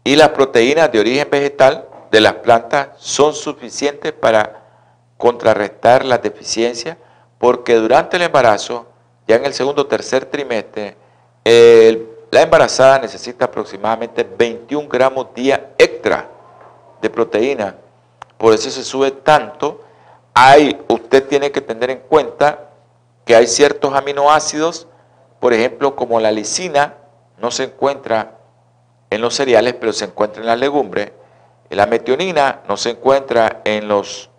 [0.05, 4.61] y las proteínas de origen vegetal de las plantas son suficientes para
[5.17, 6.97] contrarrestar las deficiencias
[7.39, 8.87] porque durante el embarazo,
[9.27, 10.97] ya en el segundo o tercer trimestre,
[11.45, 16.29] la embarazada necesita aproximadamente 21 gramos día extra
[17.01, 17.75] de proteína.
[18.39, 19.83] Por eso se sube tanto.
[20.35, 22.71] Hay, usted tiene que tener en cuenta
[23.25, 24.87] que hay ciertos aminoácidos,
[25.41, 26.95] por ejemplo, como la lisina,
[27.39, 28.39] no se encuentra
[29.13, 31.13] en los cereales, pero se encuentra en las legumbres.
[31.69, 34.31] La metionina no se encuentra en, los,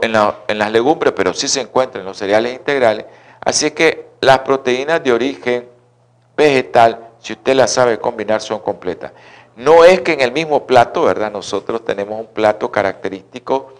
[0.00, 0.12] en,
[0.58, 3.06] las legumbres, pero sí se encuentra en los cereales integrales.
[3.44, 5.68] Así es que las proteínas de origen
[6.36, 9.12] vegetal, si usted las sabe combinar, son completas.
[9.56, 11.32] No es que en el mismo plato, ¿verdad?
[11.32, 13.74] Nosotros tenemos un plato característico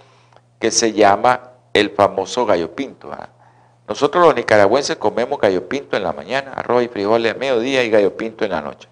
[0.59, 3.11] que se llama el famoso gallo pinto.
[3.87, 7.91] Nosotros los nicaragüenses comemos gallo pinto en la mañana, arroz y frijoles a mediodía y
[7.91, 8.89] gallo pinto en la noche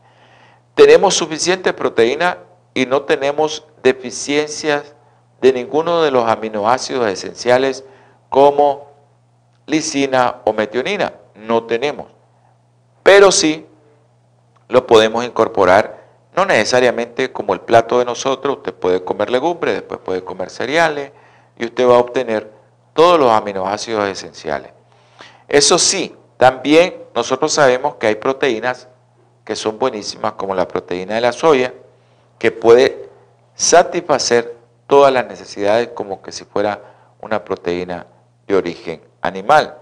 [0.79, 2.39] tenemos suficiente proteína
[2.73, 4.95] y no tenemos deficiencias
[5.41, 7.83] de ninguno de los aminoácidos esenciales
[8.29, 8.87] como
[9.67, 11.15] lisina o metionina.
[11.35, 12.07] No tenemos.
[13.03, 13.67] Pero sí
[14.69, 15.99] lo podemos incorporar,
[16.37, 18.59] no necesariamente como el plato de nosotros.
[18.59, 21.11] Usted puede comer legumbres, después puede comer cereales
[21.59, 22.53] y usted va a obtener
[22.95, 24.71] todos los aminoácidos esenciales.
[25.49, 28.87] Eso sí, también nosotros sabemos que hay proteínas
[29.49, 31.73] que son buenísimas, como la proteína de la soya,
[32.39, 33.09] que puede
[33.55, 36.83] satisfacer todas las necesidades como que si fuera
[37.23, 38.05] una proteína
[38.47, 39.79] de origen animal.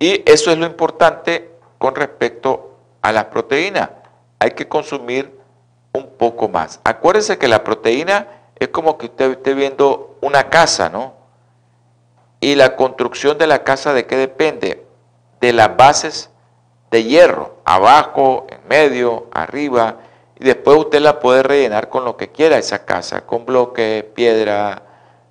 [0.00, 3.90] Y eso es lo importante con respecto a las proteínas.
[4.40, 5.38] Hay que consumir
[5.92, 6.80] un poco más.
[6.82, 11.14] Acuérdense que la proteína es como que usted esté viendo una casa, ¿no?
[12.40, 14.84] Y la construcción de la casa de qué depende?
[15.40, 16.30] De las bases
[16.90, 19.96] de hierro, abajo, en medio, arriba,
[20.38, 24.82] y después usted la puede rellenar con lo que quiera esa casa, con bloques, piedra,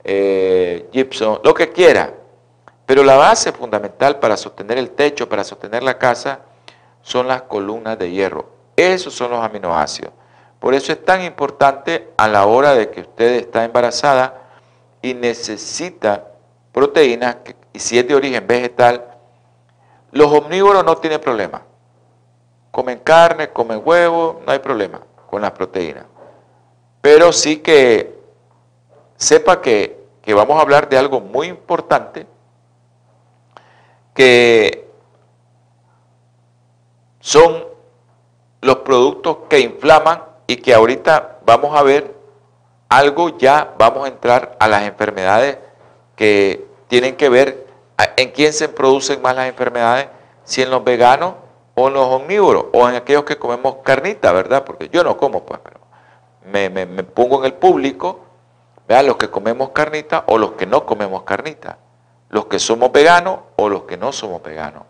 [0.03, 2.14] eh, gypsum, lo que quiera.
[2.86, 6.39] Pero la base fundamental para sostener el techo, para sostener la casa,
[7.01, 8.49] son las columnas de hierro.
[8.76, 10.14] Esos son los aminoácidos.
[10.60, 14.41] Por eso es tan importante a la hora de que usted está embarazada
[15.01, 16.28] y necesita
[16.72, 17.38] proteínas,
[17.74, 19.07] y si es de origen vegetal,
[20.12, 21.62] los omnívoros no tienen problema.
[22.72, 26.05] Comen carne, comen huevo, no hay problema con las proteínas.
[27.01, 28.18] Pero sí que
[29.16, 32.28] sepa que, que vamos a hablar de algo muy importante,
[34.14, 34.88] que
[37.20, 37.66] son
[38.62, 42.16] los productos que inflaman y que ahorita vamos a ver
[42.89, 45.58] algo, ya vamos a entrar a las enfermedades
[46.16, 47.66] que tienen que ver
[48.16, 50.08] en quién se producen más las enfermedades,
[50.43, 51.34] si en los veganos
[51.76, 54.64] o en los omnívoros, o en aquellos que comemos carnita, ¿verdad?
[54.64, 55.80] Porque yo no como, pues, pero
[56.45, 58.22] me, me pongo en el público,
[58.88, 61.78] vean, los que comemos carnita o los que no comemos carnita,
[62.30, 64.84] los que somos veganos o los que no somos veganos.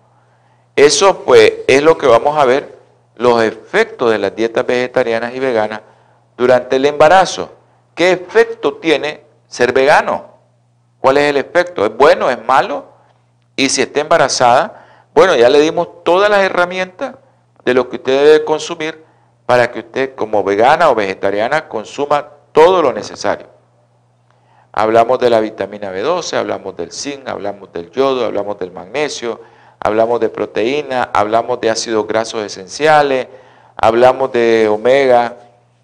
[0.76, 2.78] Eso, pues, es lo que vamos a ver
[3.16, 5.82] los efectos de las dietas vegetarianas y veganas
[6.38, 7.52] durante el embarazo.
[7.96, 10.26] ¿Qué efecto tiene ser vegano?
[11.00, 11.86] ¿Cuál es el efecto?
[11.86, 12.30] ¿Es bueno?
[12.30, 12.97] ¿Es malo?
[13.58, 17.16] Y si está embarazada, bueno, ya le dimos todas las herramientas
[17.66, 19.04] de lo que usted debe consumir
[19.48, 23.48] para que usted como vegana o vegetariana consuma todo lo necesario.
[24.72, 29.42] Hablamos de la vitamina B12, hablamos del zinc, hablamos del yodo, hablamos del magnesio,
[29.80, 33.28] hablamos de proteína, hablamos de ácidos grasos esenciales,
[33.76, 35.36] hablamos de omega,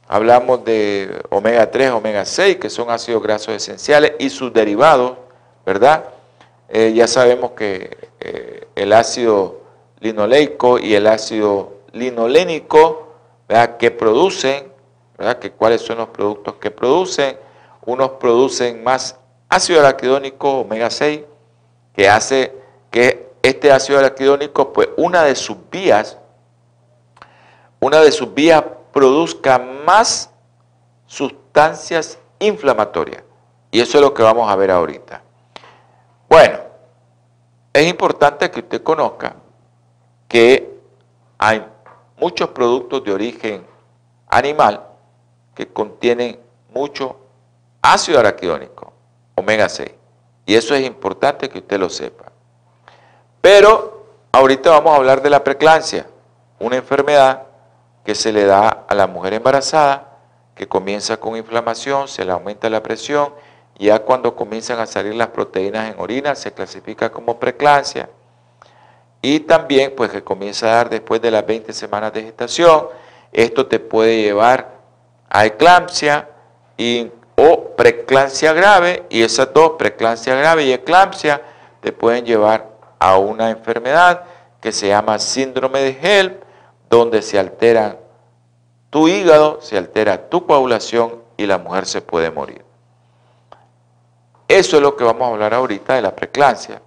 [0.07, 5.13] hablamos de omega 3, omega 6, que son ácidos grasos esenciales y sus derivados,
[5.65, 6.03] ¿verdad?
[6.75, 9.61] Eh, ya sabemos que eh, el ácido
[9.99, 13.13] linoleico y el ácido linolénico,
[13.47, 13.77] ¿verdad?
[13.77, 14.73] Que producen,
[15.15, 15.37] ¿verdad?
[15.37, 17.37] Que cuáles son los productos que producen.
[17.85, 19.19] Unos producen más
[19.49, 21.21] ácido araquidónico, omega 6,
[21.95, 22.51] que hace
[22.89, 26.17] que este ácido araquidónico, pues una de sus vías,
[27.79, 30.31] una de sus vías produzca más
[31.05, 33.21] sustancias inflamatorias.
[33.69, 35.22] Y eso es lo que vamos a ver ahorita.
[36.33, 36.57] Bueno,
[37.71, 39.35] es importante que usted conozca
[40.27, 40.79] que
[41.37, 41.63] hay
[42.17, 43.63] muchos productos de origen
[44.29, 44.81] animal
[45.53, 46.39] que contienen
[46.73, 47.17] mucho
[47.83, 48.91] ácido araquidónico,
[49.35, 49.91] omega 6.
[50.47, 52.31] Y eso es importante que usted lo sepa.
[53.39, 56.07] Pero ahorita vamos a hablar de la preclancia,
[56.57, 57.43] una enfermedad
[58.03, 60.17] que se le da a la mujer embarazada,
[60.55, 63.31] que comienza con inflamación, se le aumenta la presión,
[63.77, 68.09] ya cuando comienzan a salir las proteínas en orina se clasifica como preclancia.
[69.21, 72.87] Y también pues que comienza a dar después de las 20 semanas de gestación,
[73.31, 74.73] esto te puede llevar
[75.29, 76.29] a eclampsia
[77.35, 81.41] o preclancia grave, y esas dos, preclancia grave y eclampsia,
[81.81, 82.69] te pueden llevar
[82.99, 84.23] a una enfermedad
[84.61, 86.43] que se llama síndrome de HELP,
[86.89, 87.97] donde se altera
[88.89, 92.63] tu hígado, se altera tu coagulación y la mujer se puede morir.
[94.47, 96.81] Eso es lo que vamos a hablar ahorita de la preclancia.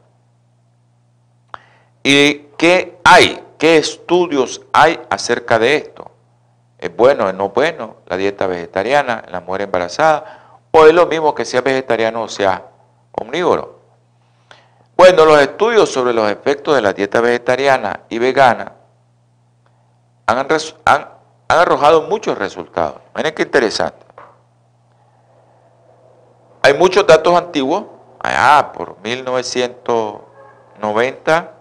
[2.02, 3.42] ¿Y qué hay?
[3.58, 6.10] ¿Qué estudios hay acerca de esto?
[6.78, 10.58] ¿Es bueno, es no bueno la dieta vegetariana en la mujer embarazada?
[10.70, 12.64] ¿O es lo mismo que sea vegetariano o sea
[13.12, 13.80] omnívoro?
[14.96, 18.72] Bueno, los estudios sobre los efectos de la dieta vegetariana y vegana
[20.26, 21.08] han,
[21.48, 23.00] arrojado muchos resultados.
[23.14, 24.05] Miren qué interesante.
[26.66, 27.84] Hay muchos datos antiguos,
[28.18, 31.52] allá por 1990,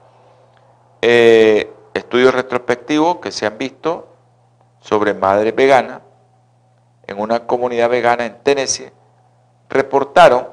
[1.00, 4.08] eh, estudios retrospectivos que se han visto
[4.80, 6.02] sobre madres veganas
[7.06, 8.92] en una comunidad vegana en Tennessee,
[9.70, 10.48] reportaron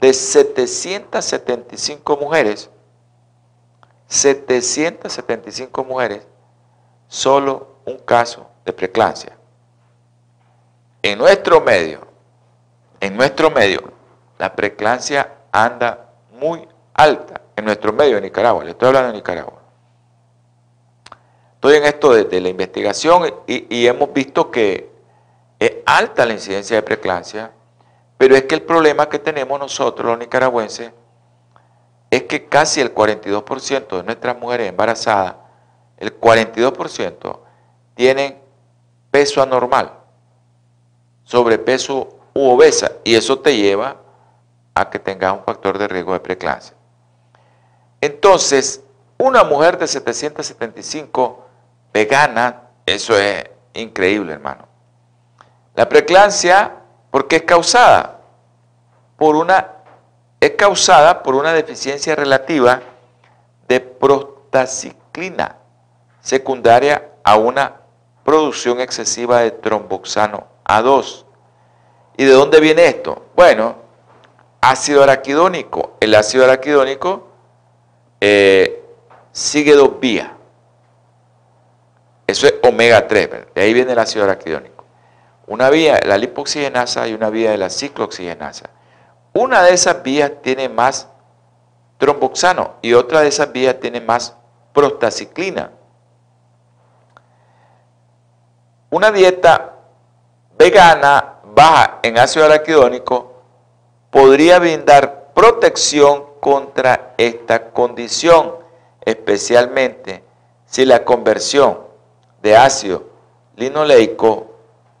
[0.00, 2.70] de 775 mujeres,
[4.06, 6.26] 775 mujeres,
[7.06, 9.36] solo un caso de preclancia.
[11.02, 12.09] En nuestro medio,
[13.00, 13.92] en nuestro medio,
[14.38, 19.60] la preclancia anda muy alta, en nuestro medio de Nicaragua, le estoy hablando de Nicaragua.
[21.54, 24.90] estoy en esto de, la investigación y, hemos visto que
[25.58, 27.52] es alta la incidencia de preeclampsia,
[28.16, 30.92] pero es que el problema que tenemos nosotros, los nicaragüenses,
[32.10, 35.36] es que casi el 42% de nuestras mujeres embarazadas,
[35.96, 37.38] el 42%
[37.94, 38.38] tienen
[39.10, 39.92] peso anormal,
[41.24, 43.96] sobrepeso u obesa, y eso te lleva
[44.74, 46.74] a que tengas un factor de riesgo de preeclampsia.
[48.00, 48.82] Entonces,
[49.18, 51.46] una mujer de 775
[51.92, 54.66] vegana, eso es increíble, hermano.
[55.74, 56.76] La preeclampsia,
[57.10, 58.20] ¿por qué es causada?
[59.16, 59.72] Por una,
[60.40, 62.80] es causada por una deficiencia relativa
[63.68, 65.56] de prostaciclina,
[66.20, 67.76] secundaria a una
[68.24, 71.24] producción excesiva de tromboxano A2.
[72.20, 73.28] ¿Y de dónde viene esto?
[73.34, 73.76] Bueno,
[74.60, 75.96] ácido araquidónico.
[76.00, 77.28] El ácido araquidónico
[78.20, 78.84] eh,
[79.32, 80.28] sigue dos vías.
[82.26, 84.84] Eso es omega 3, de ahí viene el ácido araquidónico.
[85.46, 88.68] Una vía, la lipoxigenasa y una vía de la ciclooxigenasa.
[89.32, 91.08] Una de esas vías tiene más
[91.96, 94.36] tromboxano y otra de esas vías tiene más
[94.74, 95.70] prostaciclina.
[98.90, 99.76] Una dieta
[100.58, 103.32] vegana baja en ácido araquidónico
[104.10, 108.54] podría brindar protección contra esta condición,
[109.04, 110.24] especialmente
[110.66, 111.78] si la conversión
[112.42, 113.04] de ácido
[113.56, 114.50] linoleico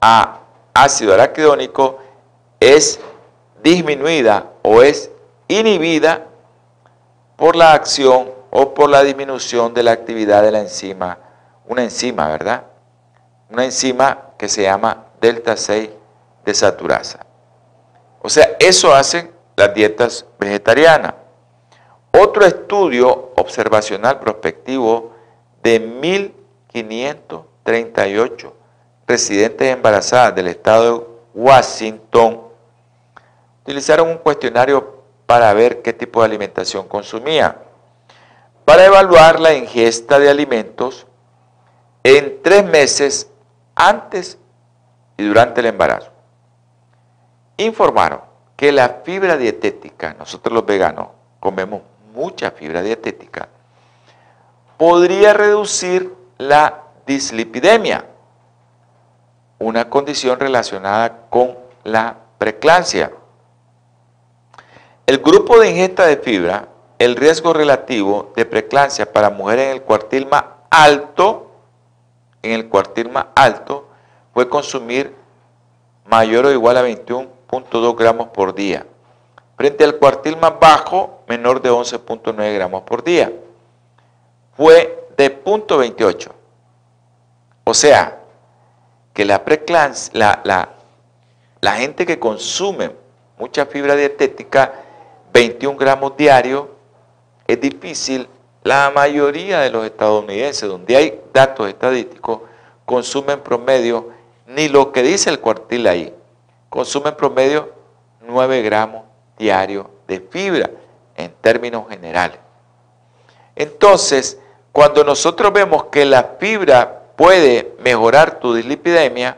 [0.00, 0.40] a
[0.74, 1.98] ácido araquidónico
[2.58, 3.00] es
[3.62, 5.10] disminuida o es
[5.48, 6.26] inhibida
[7.36, 11.18] por la acción o por la disminución de la actividad de la enzima,
[11.66, 12.64] una enzima, ¿verdad?
[13.50, 15.90] Una enzima que se llama delta 6
[16.50, 17.24] desaturasa.
[18.22, 21.14] O sea, eso hacen las dietas vegetarianas.
[22.12, 25.14] Otro estudio observacional prospectivo
[25.62, 28.54] de 1538
[29.06, 32.40] residentes embarazadas del estado de Washington
[33.62, 37.58] utilizaron un cuestionario para ver qué tipo de alimentación consumía,
[38.64, 41.06] para evaluar la ingesta de alimentos
[42.02, 43.30] en tres meses
[43.76, 44.36] antes
[45.16, 46.10] y durante el embarazo.
[47.60, 48.22] Informaron
[48.56, 51.08] que la fibra dietética, nosotros los veganos
[51.40, 51.82] comemos
[52.14, 53.50] mucha fibra dietética,
[54.78, 58.06] podría reducir la dislipidemia,
[59.58, 61.54] una condición relacionada con
[61.84, 63.12] la preeclampsia.
[65.04, 66.66] El grupo de ingesta de fibra,
[66.98, 71.50] el riesgo relativo de preeclampsia para mujeres en el cuartil más alto,
[72.42, 73.86] en el cuartil más alto,
[74.32, 75.14] fue consumir
[76.06, 76.82] mayor o igual a
[77.50, 78.86] 21.2 gramos por día
[79.60, 83.30] frente al cuartil más bajo, menor de 11.9 gramos por día.
[84.56, 86.30] Fue de 0.28.
[87.64, 88.20] O sea,
[89.12, 89.42] que la,
[90.14, 90.68] la, la,
[91.60, 92.92] la gente que consume
[93.36, 94.72] mucha fibra dietética,
[95.34, 96.64] 21 gramos diarios,
[97.46, 98.30] es difícil.
[98.62, 102.40] La mayoría de los estadounidenses, donde hay datos estadísticos,
[102.86, 104.08] consumen promedio,
[104.46, 106.14] ni lo que dice el cuartil ahí,
[106.70, 107.74] consumen promedio
[108.20, 109.02] 9 gramos
[109.36, 110.70] diario de fibra
[111.16, 112.38] en términos generales.
[113.56, 114.38] Entonces,
[114.72, 119.36] cuando nosotros vemos que la fibra puede mejorar tu dislipidemia,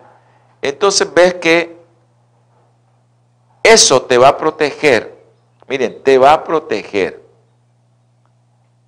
[0.61, 1.83] entonces ves que
[3.62, 5.16] eso te va a proteger,
[5.66, 7.22] miren, te va a proteger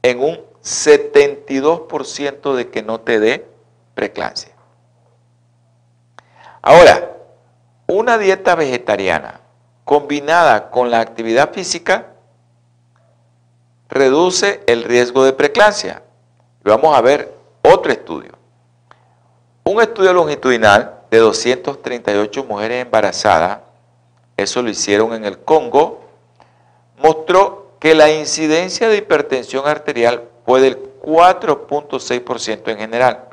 [0.03, 3.47] en un 72% de que no te dé
[3.95, 4.53] preeclampsia.
[6.61, 7.14] Ahora,
[7.87, 9.41] una dieta vegetariana
[9.85, 12.07] combinada con la actividad física
[13.89, 16.03] reduce el riesgo de preeclampsia.
[16.65, 18.33] Vamos a ver otro estudio.
[19.65, 23.61] Un estudio longitudinal de 238 mujeres embarazadas,
[24.37, 26.05] eso lo hicieron en el Congo,
[26.99, 33.25] mostró que la incidencia de hipertensión arterial fue del 4.6% en general,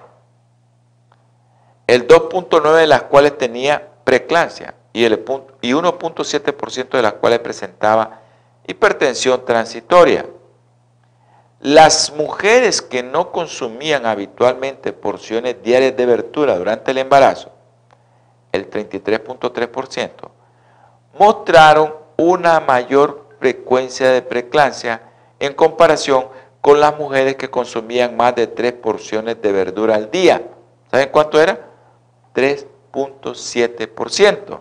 [1.87, 8.21] el 2.9% de las cuales tenía preeclampsia y, y 1.7% de las cuales presentaba
[8.67, 10.25] hipertensión transitoria.
[11.59, 17.51] Las mujeres que no consumían habitualmente porciones diarias de verdura durante el embarazo,
[18.51, 20.11] el 33.3%,
[21.19, 25.01] mostraron una mayor frecuencia de preeclampsia
[25.39, 26.27] en comparación
[26.61, 30.43] con las mujeres que consumían más de tres porciones de verdura al día.
[30.89, 31.59] ¿Saben cuánto era?
[32.91, 34.59] 3.7%.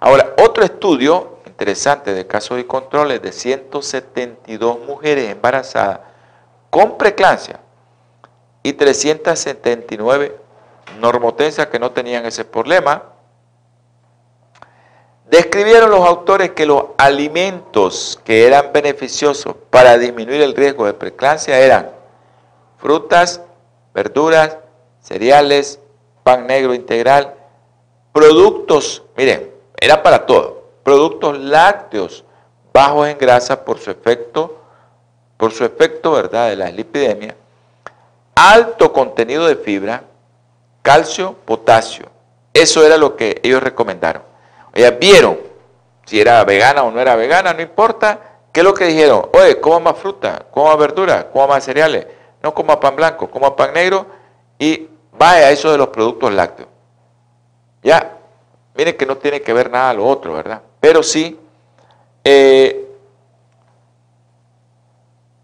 [0.00, 6.00] Ahora, otro estudio interesante de casos y controles de 172 mujeres embarazadas
[6.70, 7.58] con preeclampsia
[8.62, 10.38] y 379
[11.00, 13.02] normotensas que no tenían ese problema.
[15.28, 21.58] Describieron los autores que los alimentos que eran beneficiosos para disminuir el riesgo de preeclampsia
[21.58, 21.90] eran
[22.78, 23.42] frutas,
[23.92, 24.58] verduras,
[25.00, 25.80] cereales,
[26.28, 27.32] pan negro integral,
[28.12, 29.50] productos, miren,
[29.80, 32.22] era para todo, productos lácteos
[32.70, 34.58] bajos en grasa por su efecto,
[35.38, 37.34] por su efecto, ¿verdad?, de la lipidemia,
[38.34, 40.02] alto contenido de fibra,
[40.82, 42.04] calcio, potasio.
[42.52, 44.20] Eso era lo que ellos recomendaron.
[44.74, 45.38] Oye, vieron
[46.04, 48.20] si era vegana o no era vegana, no importa.
[48.52, 49.30] ¿Qué es lo que dijeron?
[49.32, 52.06] Oye, coma más fruta, coma más verdura, coma más cereales,
[52.42, 54.04] no coma pan blanco, coma pan negro
[54.58, 54.88] y
[55.18, 56.68] vaya eso de los productos lácteos.
[57.82, 58.16] Ya,
[58.74, 60.62] miren que no tiene que ver nada a lo otro, ¿verdad?
[60.80, 61.38] Pero sí,
[62.24, 62.88] eh,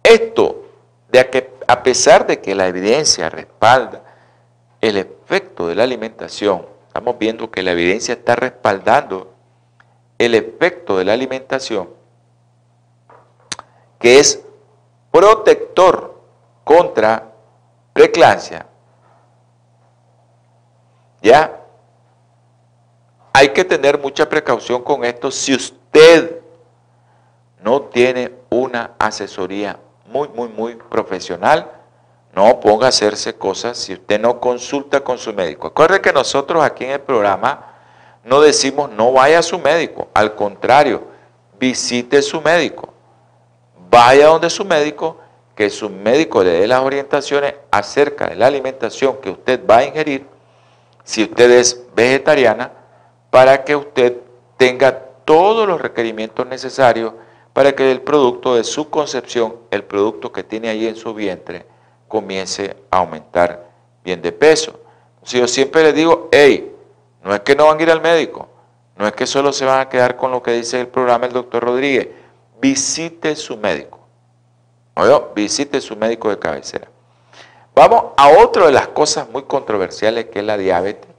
[0.03, 0.64] esto
[1.11, 4.03] de que a pesar de que la evidencia respalda
[4.81, 9.33] el efecto de la alimentación, estamos viendo que la evidencia está respaldando
[10.18, 11.89] el efecto de la alimentación,
[13.99, 14.45] que es
[15.11, 16.20] protector
[16.64, 17.33] contra
[17.93, 18.66] preeclampsia,
[21.25, 21.59] ya
[23.33, 26.39] hay que tener mucha precaución con esto si usted
[27.62, 31.70] no tiene una asesoría muy, muy, muy profesional.
[32.35, 35.68] No ponga a hacerse cosas si usted no consulta con su médico.
[35.68, 37.72] Acuerde que nosotros aquí en el programa
[38.22, 40.09] no decimos no vaya a su médico.
[40.12, 41.05] Al contrario,
[41.59, 42.93] visite su médico.
[43.89, 45.18] Vaya donde su médico,
[45.55, 49.85] que su médico le dé las orientaciones acerca de la alimentación que usted va a
[49.85, 50.34] ingerir,
[51.05, 52.73] si usted es vegetariana,
[53.31, 54.17] para que usted
[54.57, 57.13] tenga todos los requerimientos necesarios
[57.53, 61.65] para que el producto de su concepción, el producto que tiene ahí en su vientre,
[62.09, 63.69] comience a aumentar
[64.03, 64.81] bien de peso.
[65.23, 66.73] Si yo siempre le digo, hey,
[67.23, 68.49] no es que no van a ir al médico,
[68.97, 71.33] no es que solo se van a quedar con lo que dice el programa el
[71.33, 72.09] doctor Rodríguez,
[72.61, 74.01] visite su médico.
[74.95, 75.21] ¿Oye?
[75.35, 76.89] Visite su médico de cabecera.
[77.75, 81.11] Vamos a otra de las cosas muy controversiales que es la diabetes.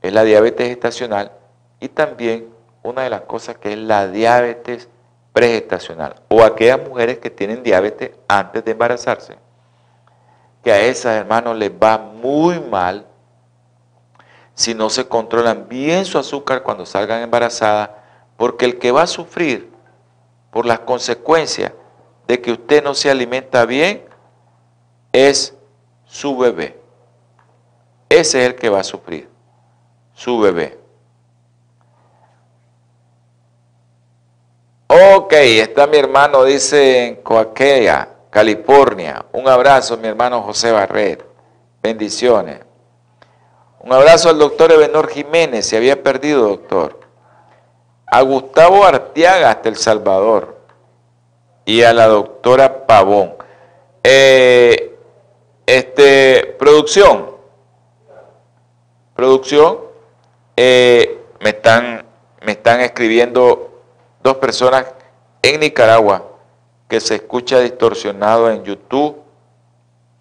[0.00, 1.32] Es la diabetes gestacional
[1.78, 2.48] y también
[2.82, 4.88] una de las cosas que es la diabetes
[5.32, 9.36] pregestacional o aquellas mujeres que tienen diabetes antes de embarazarse,
[10.62, 13.06] que a esas hermanos les va muy mal
[14.54, 17.90] si no se controlan bien su azúcar cuando salgan embarazadas,
[18.36, 19.70] porque el que va a sufrir
[20.50, 21.72] por las consecuencias
[22.28, 24.04] de que usted no se alimenta bien
[25.14, 25.54] es
[26.04, 26.76] su bebé.
[28.08, 29.28] Ese es el que va a sufrir,
[30.12, 30.76] su bebé.
[34.88, 39.24] Ok, está mi hermano, dice en Coaquea, California.
[39.32, 41.24] Un abrazo, mi hermano José Barret.
[41.80, 42.60] Bendiciones.
[43.80, 47.00] Un abrazo al doctor Ebenor Jiménez, se había perdido, doctor.
[48.06, 50.60] A Gustavo Arteaga hasta El Salvador.
[51.64, 53.34] Y a la doctora Pavón.
[54.02, 54.93] Eh,
[55.66, 57.30] este, producción.
[59.14, 59.78] Producción.
[60.56, 62.04] Eh, me, están,
[62.42, 63.82] me están escribiendo
[64.22, 64.86] dos personas
[65.42, 66.24] en Nicaragua
[66.88, 69.24] que se escucha distorsionado en YouTube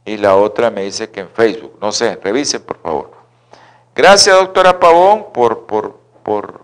[0.06, 1.78] y la otra me dice que en Facebook.
[1.82, 3.12] No sé, revisen por favor.
[3.96, 6.62] Gracias, doctora Pavón, por, por, por,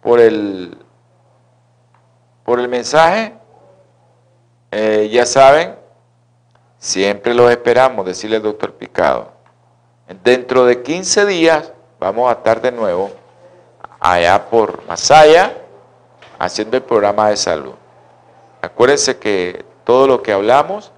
[0.00, 0.78] por, el,
[2.44, 3.34] por el mensaje.
[4.70, 5.76] Eh, ya saben,
[6.78, 9.32] siempre los esperamos, decirle al doctor Picado.
[10.22, 13.10] Dentro de 15 días vamos a estar de nuevo
[14.00, 15.56] allá por Masaya
[16.38, 17.74] haciendo el programa de salud.
[18.62, 20.92] Acuérdense que todo lo que hablamos,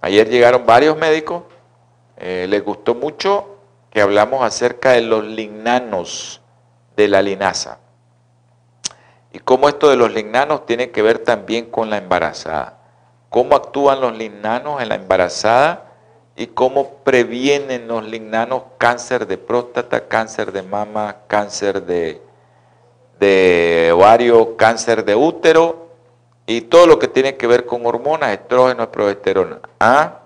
[0.00, 1.44] ayer llegaron varios médicos,
[2.16, 3.56] eh, les gustó mucho
[3.90, 6.40] que hablamos acerca de los lignanos
[6.96, 7.78] de la linaza.
[9.32, 12.79] Y cómo esto de los lignanos tiene que ver también con la embarazada.
[13.30, 15.86] Cómo actúan los lignanos en la embarazada
[16.36, 22.20] y cómo previenen los lignanos cáncer de próstata, cáncer de mama, cáncer de
[23.94, 25.90] ovario, cáncer de útero
[26.46, 29.60] y todo lo que tiene que ver con hormonas, estrógeno, progesterona.
[29.78, 30.20] ¿Ah?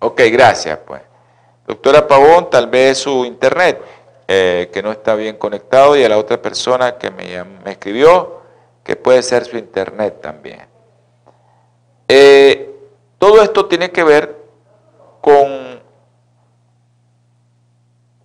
[0.00, 1.00] Ok, gracias pues.
[1.66, 3.80] Doctora Pavón, tal vez su internet,
[4.26, 8.40] eh, que no está bien conectado, y a la otra persona que me escribió,
[8.84, 10.66] que puede ser su internet también.
[12.08, 12.74] Eh,
[13.18, 14.36] todo esto tiene que ver
[15.20, 15.80] con,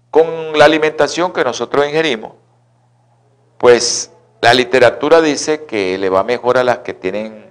[0.10, 2.34] con la alimentación que nosotros ingerimos
[3.64, 4.12] pues
[4.42, 7.50] la literatura dice que le va mejor a las que tienen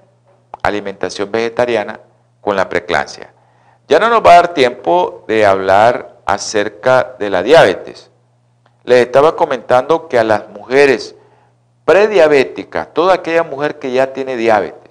[0.62, 2.00] alimentación vegetariana
[2.42, 3.32] con la preeclampsia.
[3.88, 8.10] Ya no nos va a dar tiempo de hablar acerca de la diabetes.
[8.84, 11.14] Les estaba comentando que a las mujeres
[11.86, 14.81] prediabéticas, toda aquella mujer que ya tiene diabetes,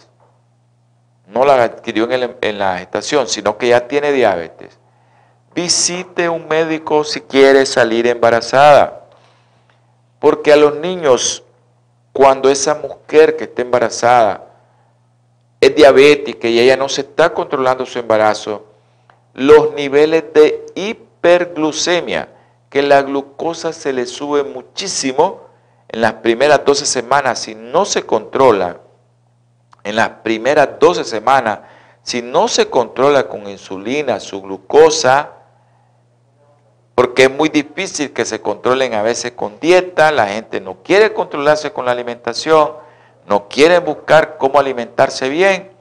[1.32, 4.78] no la adquirió en, la gestación, sino que ya tiene diabetes,
[5.56, 9.06] visite un médico si quiere salir embarazada.
[10.20, 11.44] Porque a los niños,
[12.12, 14.46] cuando esa mujer que está embarazada
[15.60, 18.66] es diabética y ella no se está controlando su embarazo,
[19.34, 22.28] los niveles de hiperglucemia,
[22.70, 25.42] que la glucosa se le sube muchísimo
[25.88, 28.80] en las primeras 12 semanas, si no se controla,
[29.84, 31.60] en las primeras 12 semanas,
[32.04, 35.32] si no se controla con insulina su glucosa,
[36.96, 41.14] porque es muy difícil que se controlen a veces con dieta, la gente no quiere
[41.14, 42.74] controlarse con la alimentación,
[43.28, 45.72] no quieren buscar cómo alimentarse bien.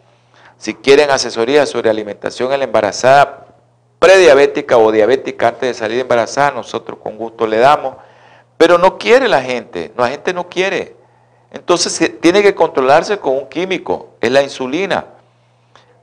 [0.56, 3.46] Si quieren asesoría sobre alimentación en la embarazada
[3.98, 7.96] prediabética o diabética antes de salir embarazada, nosotros con gusto le damos.
[8.56, 10.96] Pero no quiere la gente, la gente no quiere.
[11.50, 15.06] Entonces tiene que controlarse con un químico, es la insulina.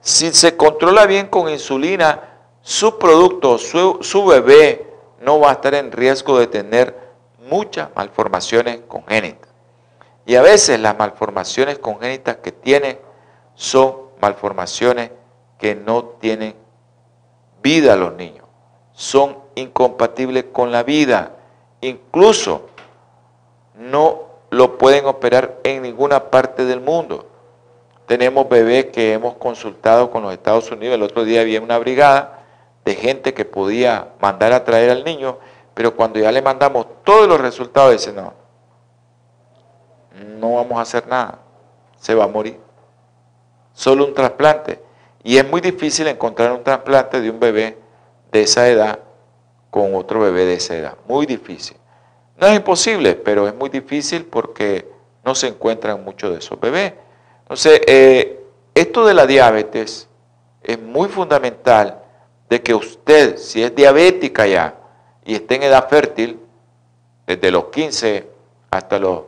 [0.02, 4.86] Si se controla bien con insulina, su producto, su, bebé,
[5.22, 6.98] no va a estar en riesgo de tener
[7.50, 9.50] muchas malformaciones congénitas.
[10.26, 13.00] Y a veces las malformaciones congénitas que tiene
[13.56, 15.12] son malformaciones
[15.58, 16.56] que no tienen
[17.64, 18.46] vida los niños.
[18.92, 21.38] Son incompatibles con la vida.
[21.82, 22.68] Incluso
[23.76, 27.28] no lo pueden operar en ninguna parte del mundo.
[28.06, 30.96] Tenemos bebés que hemos consultado con los Estados Unidos.
[30.96, 32.46] El otro día había una brigada
[32.86, 35.38] de gente que podía mandar a traer al niño,
[35.74, 38.34] pero cuando ya le mandamos todos los resultados, dice, no,
[40.40, 41.40] no vamos a hacer nada,
[42.00, 42.60] se va a morir.
[43.74, 44.82] Solo un trasplante.
[45.24, 47.78] Y es muy difícil encontrar un trasplante de un bebé
[48.32, 49.00] de esa edad
[49.70, 50.96] con otro bebé de esa edad.
[51.08, 51.76] Muy difícil.
[52.40, 54.88] No es imposible, pero es muy difícil porque
[55.26, 56.94] no se encuentran muchos de esos bebés.
[57.42, 58.40] Entonces, eh,
[58.76, 60.08] esto de la diabetes
[60.62, 62.00] es muy fundamental
[62.50, 64.76] de que usted, si es diabética ya
[65.26, 66.40] y está en edad fértil,
[67.26, 68.28] desde los 15
[68.72, 69.24] hasta los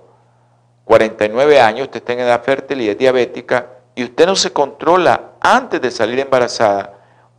[0.86, 5.34] 49 años, usted está en edad fértil y es diabética, y usted no se controla
[5.42, 6.94] antes de salir embarazada,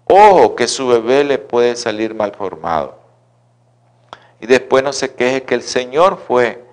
[0.04, 2.99] ojo que su bebé le puede salir mal formado.
[4.41, 6.64] Y después no se queje que el Señor fue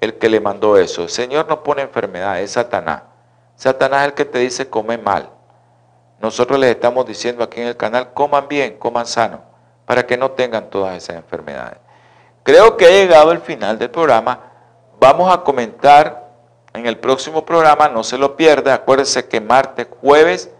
[0.00, 1.02] el que le mandó eso.
[1.02, 3.02] El Señor no pone enfermedad, es Satanás.
[3.56, 5.30] Satanás es el que te dice come mal.
[6.20, 9.42] Nosotros les estamos diciendo aquí en el canal, coman bien, coman sano,
[9.84, 11.78] para que no tengan todas esas enfermedades.
[12.42, 14.52] Creo que ha llegado el final del programa.
[14.98, 16.30] Vamos a comentar
[16.72, 18.74] en el próximo programa, no se lo pierda.
[18.74, 20.50] Acuérdense que martes, jueves,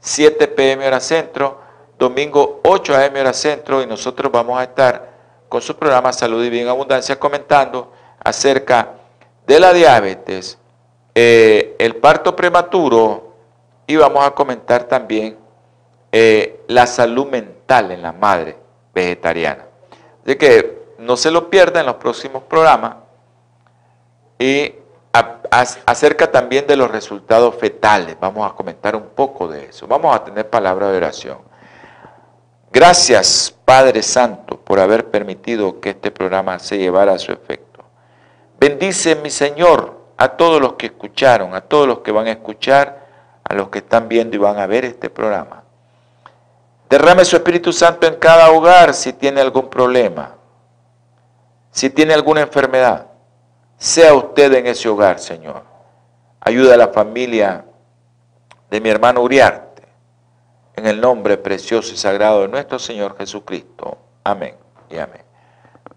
[0.00, 1.60] 7 pm hora centro,
[1.98, 5.15] domingo 8 am hora centro, y nosotros vamos a estar
[5.48, 7.92] con su programa Salud y Bien Abundancia comentando
[8.22, 8.94] acerca
[9.46, 10.58] de la diabetes,
[11.14, 13.34] eh, el parto prematuro,
[13.86, 15.36] y vamos a comentar también
[16.10, 18.56] eh, la salud mental en la madre
[18.94, 19.64] vegetariana.
[20.24, 22.96] Así que no se lo pierda en los próximos programas.
[24.38, 24.74] Y
[25.86, 28.16] acerca también de los resultados fetales.
[28.20, 29.86] Vamos a comentar un poco de eso.
[29.86, 31.38] Vamos a tener palabra de oración.
[32.76, 37.82] Gracias, Padre Santo, por haber permitido que este programa se llevara a su efecto.
[38.60, 43.06] Bendice, mi Señor, a todos los que escucharon, a todos los que van a escuchar
[43.42, 45.62] a los que están viendo y van a ver este programa.
[46.90, 50.34] Derrame su Espíritu Santo en cada hogar si tiene algún problema,
[51.70, 53.06] si tiene alguna enfermedad.
[53.78, 55.62] Sea usted en ese hogar, Señor.
[56.40, 57.64] Ayuda a la familia
[58.68, 59.65] de mi hermano Uriarte,
[60.76, 63.98] en el nombre precioso y sagrado de nuestro Señor Jesucristo.
[64.22, 64.54] Amén
[64.90, 65.22] y amén.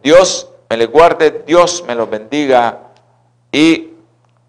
[0.02, 2.80] Dios me le guarde, Dios me los bendiga
[3.52, 3.90] y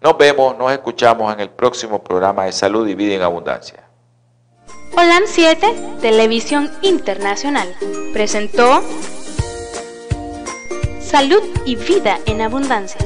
[0.01, 3.83] nos vemos, nos escuchamos en el próximo programa de Salud y Vida en Abundancia.
[4.97, 7.75] Holan 7, Televisión Internacional,
[8.13, 8.81] presentó
[10.99, 12.99] Salud y Vida en Abundancia.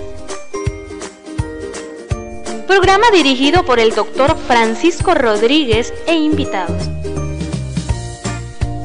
[2.68, 6.90] Programa dirigido por el doctor Francisco Rodríguez e invitados.